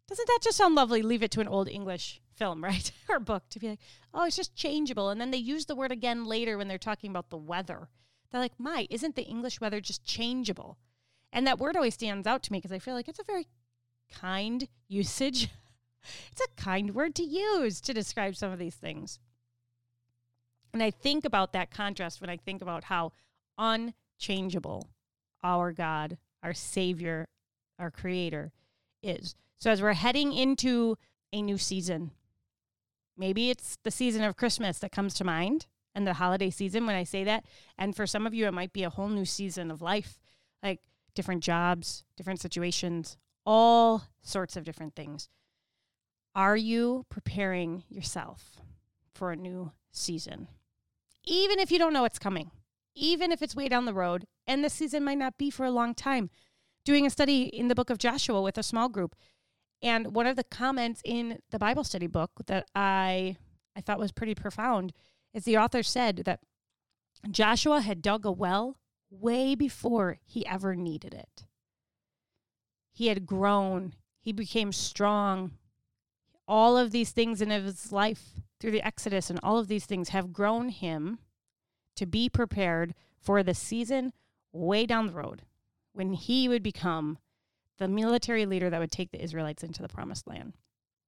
Doesn't 0.08 0.26
that 0.26 0.40
just 0.42 0.56
sound 0.56 0.74
lovely? 0.74 1.00
Leave 1.02 1.22
it 1.22 1.30
to 1.32 1.40
an 1.40 1.48
old 1.48 1.68
English 1.68 2.20
film, 2.34 2.62
right? 2.70 2.90
or 3.08 3.20
book 3.20 3.44
to 3.50 3.58
be 3.60 3.68
like, 3.70 3.80
oh, 4.12 4.24
it's 4.24 4.36
just 4.36 4.54
changeable. 4.56 5.10
And 5.10 5.20
then 5.20 5.30
they 5.30 5.38
use 5.38 5.66
the 5.66 5.76
word 5.76 5.92
again 5.92 6.24
later 6.24 6.58
when 6.58 6.68
they're 6.68 6.78
talking 6.78 7.10
about 7.10 7.30
the 7.30 7.36
weather. 7.36 7.88
They're 8.30 8.40
like, 8.40 8.58
my, 8.58 8.88
isn't 8.90 9.14
the 9.14 9.22
English 9.22 9.60
weather 9.60 9.80
just 9.80 10.04
changeable? 10.04 10.76
And 11.32 11.46
that 11.46 11.58
word 11.58 11.76
always 11.76 11.94
stands 11.94 12.26
out 12.26 12.42
to 12.44 12.52
me 12.52 12.58
because 12.58 12.72
I 12.72 12.80
feel 12.80 12.94
like 12.94 13.08
it's 13.08 13.20
a 13.20 13.24
very 13.24 13.46
kind 14.12 14.66
usage. 14.88 15.50
It's 16.30 16.40
a 16.40 16.60
kind 16.62 16.94
word 16.94 17.14
to 17.16 17.22
use 17.22 17.80
to 17.82 17.94
describe 17.94 18.36
some 18.36 18.52
of 18.52 18.58
these 18.58 18.74
things. 18.74 19.18
And 20.72 20.82
I 20.82 20.90
think 20.90 21.24
about 21.24 21.52
that 21.52 21.70
contrast 21.70 22.20
when 22.20 22.30
I 22.30 22.36
think 22.36 22.60
about 22.60 22.84
how 22.84 23.12
unchangeable 23.58 24.90
our 25.42 25.72
God, 25.72 26.18
our 26.42 26.52
Savior, 26.52 27.28
our 27.78 27.90
Creator 27.90 28.52
is. 29.02 29.36
So 29.60 29.70
as 29.70 29.80
we're 29.80 29.92
heading 29.92 30.32
into 30.32 30.96
a 31.32 31.40
new 31.42 31.58
season, 31.58 32.10
maybe 33.16 33.50
it's 33.50 33.78
the 33.84 33.90
season 33.90 34.24
of 34.24 34.36
Christmas 34.36 34.78
that 34.80 34.92
comes 34.92 35.14
to 35.14 35.24
mind 35.24 35.66
and 35.94 36.06
the 36.06 36.14
holiday 36.14 36.50
season 36.50 36.86
when 36.86 36.96
I 36.96 37.04
say 37.04 37.24
that. 37.24 37.44
And 37.78 37.94
for 37.94 38.06
some 38.06 38.26
of 38.26 38.34
you, 38.34 38.46
it 38.46 38.54
might 38.54 38.72
be 38.72 38.82
a 38.82 38.90
whole 38.90 39.08
new 39.08 39.24
season 39.24 39.70
of 39.70 39.80
life, 39.80 40.18
like 40.62 40.80
different 41.14 41.42
jobs, 41.42 42.04
different 42.16 42.40
situations, 42.40 43.16
all 43.46 44.02
sorts 44.22 44.56
of 44.56 44.64
different 44.64 44.94
things. 44.94 45.28
Are 46.34 46.56
you 46.56 47.06
preparing 47.10 47.84
yourself 47.88 48.60
for 49.14 49.30
a 49.30 49.36
new 49.36 49.72
season? 49.92 50.48
Even 51.24 51.58
if 51.58 51.70
you 51.70 51.78
don't 51.78 51.92
know 51.92 52.02
what's 52.02 52.18
coming, 52.18 52.50
even 52.94 53.30
if 53.30 53.40
it's 53.40 53.54
way 53.54 53.68
down 53.68 53.84
the 53.84 53.94
road, 53.94 54.26
and 54.46 54.64
the 54.64 54.70
season 54.70 55.04
might 55.04 55.18
not 55.18 55.38
be 55.38 55.50
for 55.50 55.64
a 55.64 55.70
long 55.70 55.94
time. 55.94 56.30
Doing 56.84 57.06
a 57.06 57.10
study 57.10 57.44
in 57.44 57.68
the 57.68 57.74
book 57.74 57.88
of 57.88 57.98
Joshua 57.98 58.42
with 58.42 58.58
a 58.58 58.62
small 58.62 58.88
group. 58.88 59.14
And 59.80 60.14
one 60.14 60.26
of 60.26 60.36
the 60.36 60.44
comments 60.44 61.00
in 61.04 61.38
the 61.50 61.58
Bible 61.58 61.84
study 61.84 62.06
book 62.06 62.30
that 62.46 62.66
I 62.74 63.36
I 63.76 63.80
thought 63.80 63.98
was 63.98 64.12
pretty 64.12 64.34
profound 64.34 64.92
is 65.32 65.44
the 65.44 65.58
author 65.58 65.82
said 65.82 66.22
that 66.24 66.40
Joshua 67.30 67.80
had 67.80 68.02
dug 68.02 68.24
a 68.24 68.32
well 68.32 68.76
way 69.10 69.54
before 69.54 70.18
he 70.24 70.46
ever 70.46 70.74
needed 70.74 71.14
it. 71.14 71.44
He 72.92 73.08
had 73.08 73.26
grown, 73.26 73.94
he 74.20 74.32
became 74.32 74.72
strong. 74.72 75.52
All 76.46 76.76
of 76.76 76.90
these 76.90 77.10
things 77.10 77.40
in 77.40 77.50
his 77.50 77.92
life 77.92 78.40
through 78.60 78.72
the 78.72 78.86
Exodus 78.86 79.30
and 79.30 79.40
all 79.42 79.58
of 79.58 79.68
these 79.68 79.86
things 79.86 80.10
have 80.10 80.32
grown 80.32 80.68
him 80.68 81.18
to 81.96 82.06
be 82.06 82.28
prepared 82.28 82.94
for 83.20 83.42
the 83.42 83.54
season 83.54 84.12
way 84.52 84.86
down 84.86 85.06
the 85.06 85.12
road 85.12 85.42
when 85.92 86.12
he 86.12 86.48
would 86.48 86.62
become 86.62 87.18
the 87.78 87.88
military 87.88 88.46
leader 88.46 88.70
that 88.70 88.80
would 88.80 88.92
take 88.92 89.10
the 89.10 89.22
Israelites 89.22 89.62
into 89.62 89.82
the 89.82 89.88
promised 89.88 90.26
land. 90.26 90.54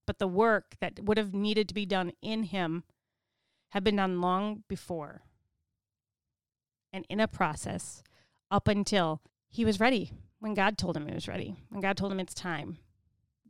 But 0.07 0.19
the 0.19 0.29
work 0.29 0.77
that 0.81 1.01
would 1.03 1.19
have 1.19 1.35
needed 1.35 1.69
to 1.69 1.75
be 1.75 1.87
done 1.87 2.13
in 2.23 2.45
him 2.45 2.85
had 3.71 3.85
been 3.85 3.97
done 3.97 4.21
long 4.21 4.63
before 4.69 5.23
and 6.93 7.05
in 7.09 7.21
a 7.21 7.29
process 7.29 8.03
up 8.51 8.69
until 8.69 9.21
he 9.49 9.65
was 9.65 9.81
ready 9.81 10.13
when 10.39 10.55
God 10.55 10.79
told 10.79 10.97
him 10.97 11.07
he 11.07 11.15
was 11.15 11.29
ready, 11.29 11.57
when 11.69 11.81
God 11.81 11.97
told 11.97 12.13
him 12.13 12.21
it's 12.21 12.35
time. 12.35 12.79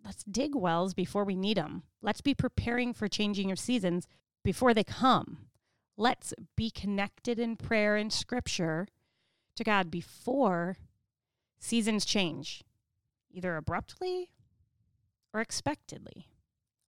Let's 0.06 0.22
dig 0.22 0.54
wells 0.54 0.94
before 0.94 1.24
we 1.24 1.34
need 1.34 1.56
them. 1.56 1.82
Let's 2.00 2.20
be 2.20 2.32
preparing 2.32 2.94
for 2.94 3.08
changing 3.08 3.50
of 3.50 3.58
seasons 3.58 4.06
before 4.44 4.72
they 4.72 4.84
come. 4.84 5.48
Let's 5.96 6.32
be 6.56 6.70
connected 6.70 7.40
in 7.40 7.56
prayer 7.56 7.96
and 7.96 8.12
scripture 8.12 8.86
to 9.56 9.64
God 9.64 9.90
before 9.90 10.76
seasons 11.58 12.04
change, 12.04 12.62
either 13.32 13.56
abruptly 13.56 14.30
or 15.34 15.40
expectedly. 15.40 16.28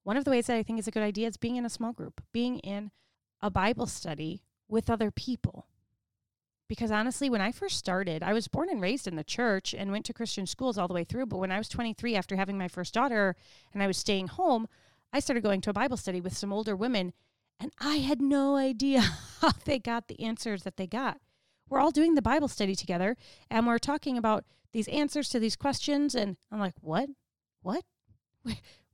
One 0.04 0.16
of 0.16 0.24
the 0.24 0.30
ways 0.30 0.46
that 0.46 0.56
I 0.56 0.62
think 0.62 0.78
is 0.78 0.86
a 0.86 0.92
good 0.92 1.02
idea 1.02 1.26
is 1.26 1.36
being 1.36 1.56
in 1.56 1.66
a 1.66 1.70
small 1.70 1.92
group, 1.92 2.22
being 2.32 2.60
in 2.60 2.92
a 3.42 3.50
Bible 3.50 3.86
study 3.86 4.42
with 4.68 4.88
other 4.88 5.10
people. 5.10 5.66
Because 6.68 6.90
honestly, 6.90 7.30
when 7.30 7.40
I 7.40 7.50
first 7.50 7.78
started, 7.78 8.22
I 8.22 8.34
was 8.34 8.46
born 8.46 8.68
and 8.68 8.80
raised 8.80 9.06
in 9.06 9.16
the 9.16 9.24
church 9.24 9.74
and 9.74 9.90
went 9.90 10.04
to 10.06 10.12
Christian 10.12 10.46
schools 10.46 10.76
all 10.76 10.88
the 10.88 10.94
way 10.94 11.04
through. 11.04 11.26
But 11.26 11.38
when 11.38 11.50
I 11.50 11.58
was 11.58 11.68
23, 11.68 12.14
after 12.14 12.36
having 12.36 12.58
my 12.58 12.68
first 12.68 12.92
daughter 12.92 13.36
and 13.72 13.82
I 13.82 13.86
was 13.86 13.96
staying 13.96 14.28
home, 14.28 14.68
I 15.12 15.20
started 15.20 15.42
going 15.42 15.62
to 15.62 15.70
a 15.70 15.74
Bible 15.74 15.96
study 15.96 16.20
with 16.20 16.36
some 16.36 16.52
older 16.52 16.76
women. 16.76 17.14
And 17.58 17.72
I 17.80 17.96
had 17.96 18.20
no 18.20 18.56
idea 18.56 19.00
how 19.40 19.52
they 19.64 19.78
got 19.78 20.08
the 20.08 20.22
answers 20.22 20.62
that 20.64 20.76
they 20.76 20.86
got. 20.86 21.18
We're 21.68 21.80
all 21.80 21.90
doing 21.90 22.14
the 22.14 22.22
Bible 22.22 22.48
study 22.48 22.74
together 22.74 23.16
and 23.50 23.66
we're 23.66 23.78
talking 23.78 24.16
about 24.16 24.44
these 24.72 24.88
answers 24.88 25.28
to 25.30 25.40
these 25.40 25.56
questions. 25.56 26.14
And 26.14 26.36
I'm 26.52 26.60
like, 26.60 26.74
what? 26.80 27.08
What? 27.62 27.84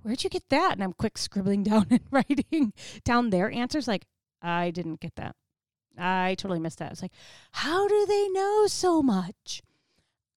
Where'd 0.03 0.23
you 0.23 0.31
get 0.31 0.49
that? 0.51 0.73
And 0.73 0.83
I'm 0.83 0.93
quick 0.93 1.19
scribbling 1.19 1.63
down 1.65 1.87
and 1.91 2.01
writing 2.11 2.73
down 3.05 3.31
their 3.31 3.51
answers. 3.51 3.89
Like, 3.89 4.07
I 4.41 4.71
didn't 4.71 5.01
get 5.01 5.17
that. 5.17 5.35
I 5.99 6.35
totally 6.37 6.61
missed 6.61 6.79
that. 6.79 6.93
It's 6.93 7.03
like, 7.03 7.13
how 7.53 7.87
do 7.89 8.07
they 8.07 8.29
know 8.29 8.67
so 8.67 9.03
much? 9.03 9.63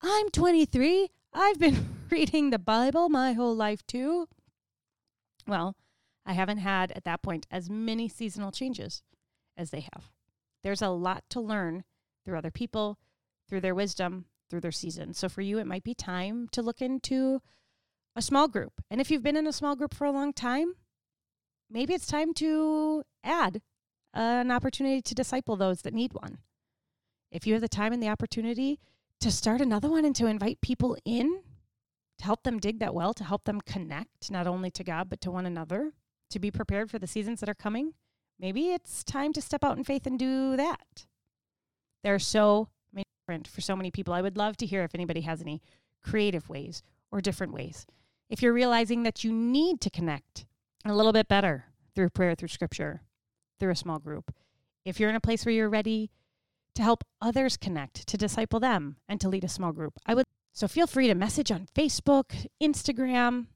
I'm 0.00 0.30
23. 0.30 1.10
I've 1.32 1.58
been 1.58 1.88
reading 2.10 2.50
the 2.50 2.58
Bible 2.58 3.08
my 3.08 3.32
whole 3.32 3.54
life 3.54 3.86
too. 3.86 4.28
Well, 5.46 5.76
I 6.24 6.34
haven't 6.34 6.58
had 6.58 6.92
at 6.92 7.04
that 7.04 7.22
point 7.22 7.46
as 7.50 7.70
many 7.70 8.08
seasonal 8.08 8.52
changes 8.52 9.02
as 9.56 9.70
they 9.70 9.80
have. 9.92 10.10
There's 10.62 10.82
a 10.82 10.90
lot 10.90 11.24
to 11.30 11.40
learn 11.40 11.84
through 12.24 12.38
other 12.38 12.50
people, 12.50 12.98
through 13.48 13.60
their 13.60 13.74
wisdom, 13.74 14.26
through 14.50 14.60
their 14.60 14.72
season. 14.72 15.14
So 15.14 15.28
for 15.28 15.40
you, 15.40 15.58
it 15.58 15.66
might 15.66 15.84
be 15.84 15.94
time 15.94 16.48
to 16.52 16.62
look 16.62 16.80
into 16.80 17.40
a 18.14 18.22
small 18.22 18.48
group. 18.48 18.72
And 18.90 19.00
if 19.00 19.10
you've 19.10 19.22
been 19.22 19.36
in 19.36 19.46
a 19.46 19.52
small 19.52 19.76
group 19.76 19.94
for 19.94 20.04
a 20.04 20.12
long 20.12 20.32
time, 20.32 20.74
maybe 21.70 21.94
it's 21.94 22.06
time 22.06 22.34
to 22.34 23.04
add 23.22 23.62
an 24.14 24.50
opportunity 24.50 25.00
to 25.02 25.14
disciple 25.14 25.56
those 25.56 25.82
that 25.82 25.94
need 25.94 26.12
one. 26.12 26.38
If 27.30 27.46
you 27.46 27.52
have 27.54 27.62
the 27.62 27.68
time 27.68 27.92
and 27.92 28.02
the 28.02 28.08
opportunity 28.08 28.80
to 29.20 29.30
start 29.30 29.60
another 29.60 29.90
one 29.90 30.04
and 30.04 30.16
to 30.16 30.26
invite 30.26 30.60
people 30.60 30.96
in 31.04 31.42
to 32.18 32.24
help 32.24 32.42
them 32.42 32.58
dig 32.58 32.78
that 32.80 32.94
well, 32.94 33.14
to 33.14 33.24
help 33.24 33.44
them 33.44 33.60
connect 33.60 34.30
not 34.30 34.46
only 34.46 34.70
to 34.72 34.84
God, 34.84 35.08
but 35.08 35.20
to 35.20 35.30
one 35.30 35.46
another, 35.46 35.92
to 36.30 36.38
be 36.38 36.50
prepared 36.50 36.90
for 36.90 36.98
the 36.98 37.06
seasons 37.06 37.40
that 37.40 37.48
are 37.48 37.54
coming, 37.54 37.94
maybe 38.38 38.72
it's 38.72 39.04
time 39.04 39.32
to 39.32 39.40
step 39.40 39.64
out 39.64 39.78
in 39.78 39.84
faith 39.84 40.06
and 40.06 40.18
do 40.18 40.56
that. 40.56 41.06
There 42.02 42.14
are 42.14 42.18
so 42.18 42.68
many 42.92 43.04
different 43.20 43.46
for 43.46 43.60
so 43.60 43.76
many 43.76 43.90
people. 43.90 44.14
I 44.14 44.22
would 44.22 44.36
love 44.36 44.56
to 44.58 44.66
hear 44.66 44.82
if 44.82 44.94
anybody 44.94 45.22
has 45.22 45.40
any 45.40 45.62
creative 46.02 46.48
ways 46.48 46.82
or 47.10 47.20
different 47.20 47.52
ways. 47.52 47.86
If 48.28 48.42
you're 48.42 48.52
realizing 48.52 49.04
that 49.04 49.24
you 49.24 49.32
need 49.32 49.80
to 49.82 49.90
connect 49.90 50.44
a 50.84 50.94
little 50.94 51.12
bit 51.12 51.28
better 51.28 51.66
through 51.94 52.10
prayer, 52.10 52.34
through 52.34 52.48
scripture, 52.48 53.02
through 53.58 53.72
a 53.72 53.76
small 53.76 53.98
group. 53.98 54.34
If 54.84 54.98
you're 54.98 55.10
in 55.10 55.16
a 55.16 55.20
place 55.20 55.44
where 55.44 55.54
you're 55.54 55.68
ready 55.68 56.10
to 56.74 56.82
help 56.82 57.04
others 57.20 57.56
connect, 57.56 58.06
to 58.06 58.16
disciple 58.16 58.60
them, 58.60 58.96
and 59.08 59.20
to 59.20 59.28
lead 59.28 59.44
a 59.44 59.48
small 59.48 59.72
group, 59.72 59.94
I 60.06 60.14
would 60.14 60.24
so 60.52 60.66
feel 60.66 60.88
free 60.88 61.06
to 61.06 61.14
message 61.14 61.52
on 61.52 61.68
Facebook, 61.72 62.46
Instagram, 62.60 63.46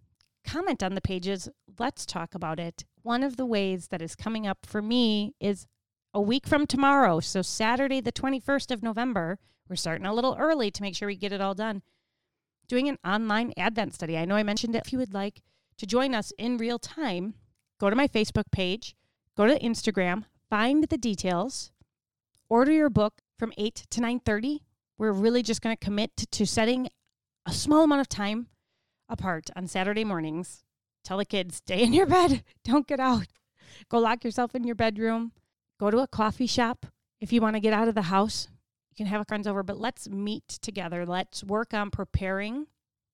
comment 0.46 0.82
on 0.84 0.94
the 0.94 1.00
pages. 1.00 1.48
Let's 1.78 2.06
talk 2.06 2.34
about 2.34 2.60
it. 2.60 2.84
One 3.02 3.24
of 3.24 3.36
the 3.36 3.44
ways 3.44 3.88
that 3.88 4.00
is 4.00 4.14
coming 4.14 4.46
up 4.46 4.58
for 4.64 4.80
me 4.80 5.34
is 5.40 5.66
a 6.14 6.20
week 6.20 6.46
from 6.46 6.66
tomorrow. 6.66 7.20
So, 7.20 7.42
Saturday, 7.42 8.00
the 8.00 8.12
21st 8.12 8.70
of 8.70 8.82
November, 8.82 9.38
we're 9.68 9.76
starting 9.76 10.06
a 10.06 10.14
little 10.14 10.36
early 10.38 10.70
to 10.70 10.82
make 10.82 10.94
sure 10.94 11.08
we 11.08 11.16
get 11.16 11.32
it 11.32 11.40
all 11.40 11.54
done. 11.54 11.82
Doing 12.68 12.88
an 12.88 12.98
online 13.04 13.52
Advent 13.56 13.94
study. 13.94 14.16
I 14.16 14.24
know 14.24 14.36
I 14.36 14.42
mentioned 14.42 14.76
it. 14.76 14.82
If 14.86 14.92
you 14.92 14.98
would 14.98 15.14
like 15.14 15.42
to 15.78 15.86
join 15.86 16.14
us 16.14 16.32
in 16.38 16.56
real 16.56 16.78
time, 16.78 17.34
go 17.80 17.90
to 17.90 17.96
my 17.96 18.06
Facebook 18.06 18.50
page, 18.52 18.94
go 19.36 19.46
to 19.46 19.58
Instagram, 19.58 20.24
find 20.50 20.84
the 20.84 20.98
details, 20.98 21.70
order 22.48 22.72
your 22.72 22.90
book 22.90 23.22
from 23.38 23.52
8 23.56 23.86
to 23.90 24.00
9:30. 24.00 24.60
We're 24.98 25.12
really 25.12 25.42
just 25.42 25.62
going 25.62 25.76
to 25.76 25.84
commit 25.84 26.16
to, 26.16 26.46
setting 26.46 26.88
a 27.46 27.52
small 27.52 27.84
amount 27.84 28.02
of 28.02 28.08
time 28.08 28.48
apart 29.08 29.50
on 29.56 29.66
Saturday 29.66 30.04
mornings. 30.04 30.62
Tell 31.02 31.18
the 31.18 31.24
kids, 31.24 31.56
stay 31.56 31.82
in 31.82 31.92
your 31.92 32.06
bed, 32.06 32.44
don't 32.64 32.86
get 32.86 33.00
out. 33.00 33.26
Go 33.88 33.98
lock 33.98 34.22
yourself 34.22 34.54
in 34.54 34.64
your 34.64 34.74
bedroom. 34.74 35.32
Go 35.80 35.90
to 35.90 35.98
a 35.98 36.06
coffee 36.06 36.46
shop 36.46 36.86
if 37.20 37.32
you 37.32 37.40
want 37.40 37.56
to 37.56 37.60
get 37.60 37.72
out 37.72 37.88
of 37.88 37.94
the 37.94 38.02
house. 38.02 38.48
You 38.90 38.96
can 38.96 39.06
have 39.06 39.20
a 39.20 39.24
friends 39.24 39.46
over, 39.46 39.62
but 39.62 39.80
let's 39.80 40.08
meet 40.08 40.46
together. 40.46 41.06
Let's 41.06 41.42
work 41.42 41.72
on 41.72 41.90
preparing 41.90 42.66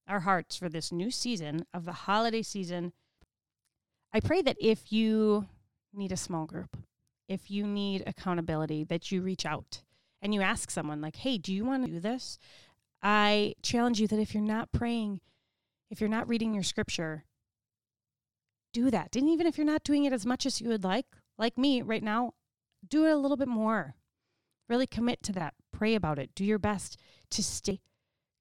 our 0.09 0.21
hearts 0.21 0.57
for 0.57 0.69
this 0.69 0.91
new 0.91 1.11
season 1.11 1.65
of 1.73 1.85
the 1.85 1.93
holiday 1.93 2.43
season. 2.43 2.93
I 4.13 4.21
pray 4.21 4.43
that 4.43 4.57
if 4.61 4.91
you 4.91 5.47
need 5.93 6.13
a 6.13 6.17
small 6.17 6.47
group, 6.47 6.77
if 7.29 7.51
you 7.51 7.67
need 7.67 8.05
accountability, 8.07 8.85
that 8.85 9.11
you 9.11 9.23
reach 9.23 9.45
out 9.45 9.83
and 10.21 10.35
you 10.35 10.41
ask 10.41 10.71
someone, 10.71 11.01
like, 11.01 11.17
hey, 11.17 11.39
do 11.39 11.53
you 11.53 11.65
want 11.65 11.85
to 11.85 11.91
do 11.93 12.01
this? 12.01 12.39
I 13.03 13.55
challenge 13.63 14.01
you 14.01 14.09
that 14.09 14.19
if 14.19 14.35
you're 14.35 14.43
not 14.43 14.73
praying, 14.73 15.21
if 15.91 16.01
you're 16.01 16.11
not 16.11 16.29
reading 16.29 16.55
your 16.55 16.65
scripture, 16.65 17.25
do 18.73 18.91
that. 18.91 19.15
And 19.15 19.29
even 19.29 19.47
if 19.47 19.57
you're 19.57 19.67
not 19.67 19.85
doing 19.85 20.05
it 20.05 20.13
as 20.13 20.27
much 20.27 20.45
as 20.45 20.61
you 20.61 20.69
would 20.69 20.85
like, 20.85 21.07
like 21.39 21.57
me 21.57 21.83
right 21.83 22.03
now, 22.03 22.33
do 22.87 23.07
it 23.07 23.13
a 23.13 23.17
little 23.17 23.37
bit 23.37 23.49
more. 23.49 23.95
Really 24.69 24.87
commit 24.87 25.23
to 25.23 25.33
that. 25.33 25.55
Pray 25.73 25.95
about 25.95 26.19
it. 26.19 26.31
Do 26.35 26.45
your 26.45 26.59
best 26.59 26.99
to 27.31 27.43
stay 27.43 27.81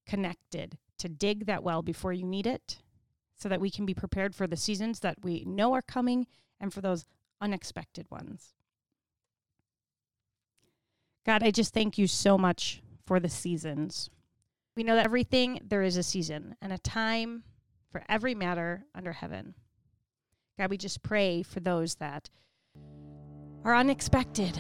connected, 0.08 0.78
to 0.98 1.08
dig 1.08 1.46
that 1.46 1.64
well 1.64 1.82
before 1.82 2.14
you 2.14 2.26
need 2.26 2.48
it, 2.48 2.78
so 3.38 3.48
that 3.50 3.62
we 3.62 3.70
can 3.70 3.86
be 3.86 3.94
prepared 3.94 4.34
for 4.34 4.48
the 4.48 4.58
seasons 4.58 5.00
that 5.02 5.18
we 5.24 5.44
know 5.46 5.74
are 5.74 5.82
coming 5.82 6.26
and 6.60 6.74
for 6.74 6.82
those 6.82 7.06
unexpected 7.42 8.10
ones. 8.10 8.54
God, 11.26 11.44
I 11.44 11.52
just 11.52 11.74
thank 11.74 11.98
you 11.98 12.08
so 12.08 12.38
much 12.38 12.82
for 13.06 13.20
the 13.20 13.30
seasons. 13.30 14.10
We 14.76 14.84
know 14.84 14.96
that 14.96 15.06
everything, 15.06 15.60
there 15.68 15.82
is 15.82 15.98
a 15.98 16.04
season 16.04 16.56
and 16.62 16.72
a 16.72 16.78
time 16.78 17.44
for 17.92 18.04
every 18.08 18.36
matter 18.36 18.86
under 18.96 19.12
heaven. 19.12 19.56
God, 20.58 20.70
we 20.70 20.78
just 20.78 21.04
pray 21.04 21.44
for 21.44 21.60
those 21.60 21.96
that 21.96 22.30
are 23.64 23.76
unexpected, 23.76 24.60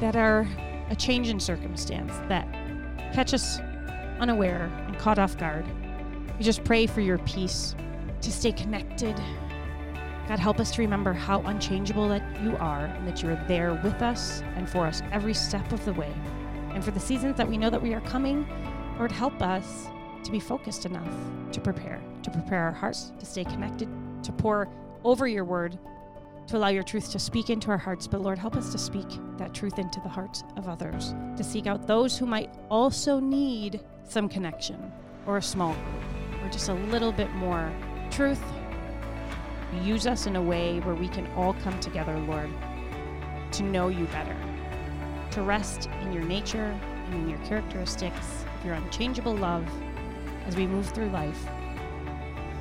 that 0.00 0.16
are 0.16 0.46
a 0.90 0.96
change 0.96 1.28
in 1.28 1.40
circumstance, 1.40 2.12
that 2.28 2.46
catch 3.12 3.32
us 3.32 3.58
unaware 4.20 4.70
and 4.86 4.98
caught 4.98 5.18
off 5.18 5.38
guard. 5.38 5.64
We 6.38 6.44
just 6.44 6.64
pray 6.64 6.86
for 6.86 7.00
your 7.00 7.18
peace 7.18 7.74
to 8.20 8.30
stay 8.30 8.52
connected. 8.52 9.18
God, 10.30 10.38
help 10.38 10.60
us 10.60 10.70
to 10.70 10.82
remember 10.82 11.12
how 11.12 11.40
unchangeable 11.40 12.08
that 12.08 12.22
you 12.40 12.56
are 12.58 12.84
and 12.84 13.04
that 13.08 13.20
you 13.20 13.30
are 13.30 13.44
there 13.48 13.74
with 13.82 14.00
us 14.00 14.44
and 14.54 14.70
for 14.70 14.86
us 14.86 15.02
every 15.10 15.34
step 15.34 15.72
of 15.72 15.84
the 15.84 15.92
way. 15.94 16.14
And 16.72 16.84
for 16.84 16.92
the 16.92 17.00
seasons 17.00 17.36
that 17.36 17.48
we 17.48 17.58
know 17.58 17.68
that 17.68 17.82
we 17.82 17.94
are 17.94 18.00
coming, 18.02 18.46
Lord, 18.96 19.10
help 19.10 19.42
us 19.42 19.88
to 20.22 20.30
be 20.30 20.38
focused 20.38 20.86
enough 20.86 21.12
to 21.50 21.60
prepare, 21.60 22.00
to 22.22 22.30
prepare 22.30 22.62
our 22.62 22.70
hearts, 22.70 23.10
to 23.18 23.26
stay 23.26 23.42
connected, 23.42 23.88
to 24.22 24.30
pour 24.30 24.68
over 25.02 25.26
your 25.26 25.44
word, 25.44 25.76
to 26.46 26.56
allow 26.56 26.68
your 26.68 26.84
truth 26.84 27.10
to 27.10 27.18
speak 27.18 27.50
into 27.50 27.72
our 27.72 27.78
hearts. 27.78 28.06
But 28.06 28.20
Lord, 28.20 28.38
help 28.38 28.54
us 28.54 28.70
to 28.70 28.78
speak 28.78 29.08
that 29.36 29.52
truth 29.52 29.80
into 29.80 29.98
the 29.98 30.08
hearts 30.08 30.44
of 30.56 30.68
others, 30.68 31.12
to 31.38 31.42
seek 31.42 31.66
out 31.66 31.88
those 31.88 32.16
who 32.16 32.26
might 32.26 32.54
also 32.70 33.18
need 33.18 33.80
some 34.04 34.28
connection 34.28 34.92
or 35.26 35.38
a 35.38 35.42
small 35.42 35.74
group 35.74 36.44
or 36.44 36.48
just 36.50 36.68
a 36.68 36.74
little 36.74 37.10
bit 37.10 37.32
more 37.32 37.68
truth. 38.12 38.40
Use 39.72 40.06
us 40.06 40.26
in 40.26 40.36
a 40.36 40.42
way 40.42 40.80
where 40.80 40.94
we 40.94 41.08
can 41.08 41.26
all 41.36 41.54
come 41.54 41.78
together, 41.80 42.18
Lord, 42.18 42.50
to 43.52 43.62
know 43.62 43.88
you 43.88 44.06
better, 44.06 44.36
to 45.30 45.42
rest 45.42 45.88
in 46.02 46.12
your 46.12 46.24
nature 46.24 46.76
and 47.06 47.14
in 47.14 47.28
your 47.28 47.38
characteristics, 47.40 48.44
your 48.64 48.74
unchangeable 48.74 49.34
love 49.34 49.68
as 50.46 50.56
we 50.56 50.66
move 50.66 50.88
through 50.90 51.10
life, 51.10 51.48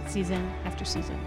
season 0.07 0.51
after 0.65 0.85
season. 0.85 1.19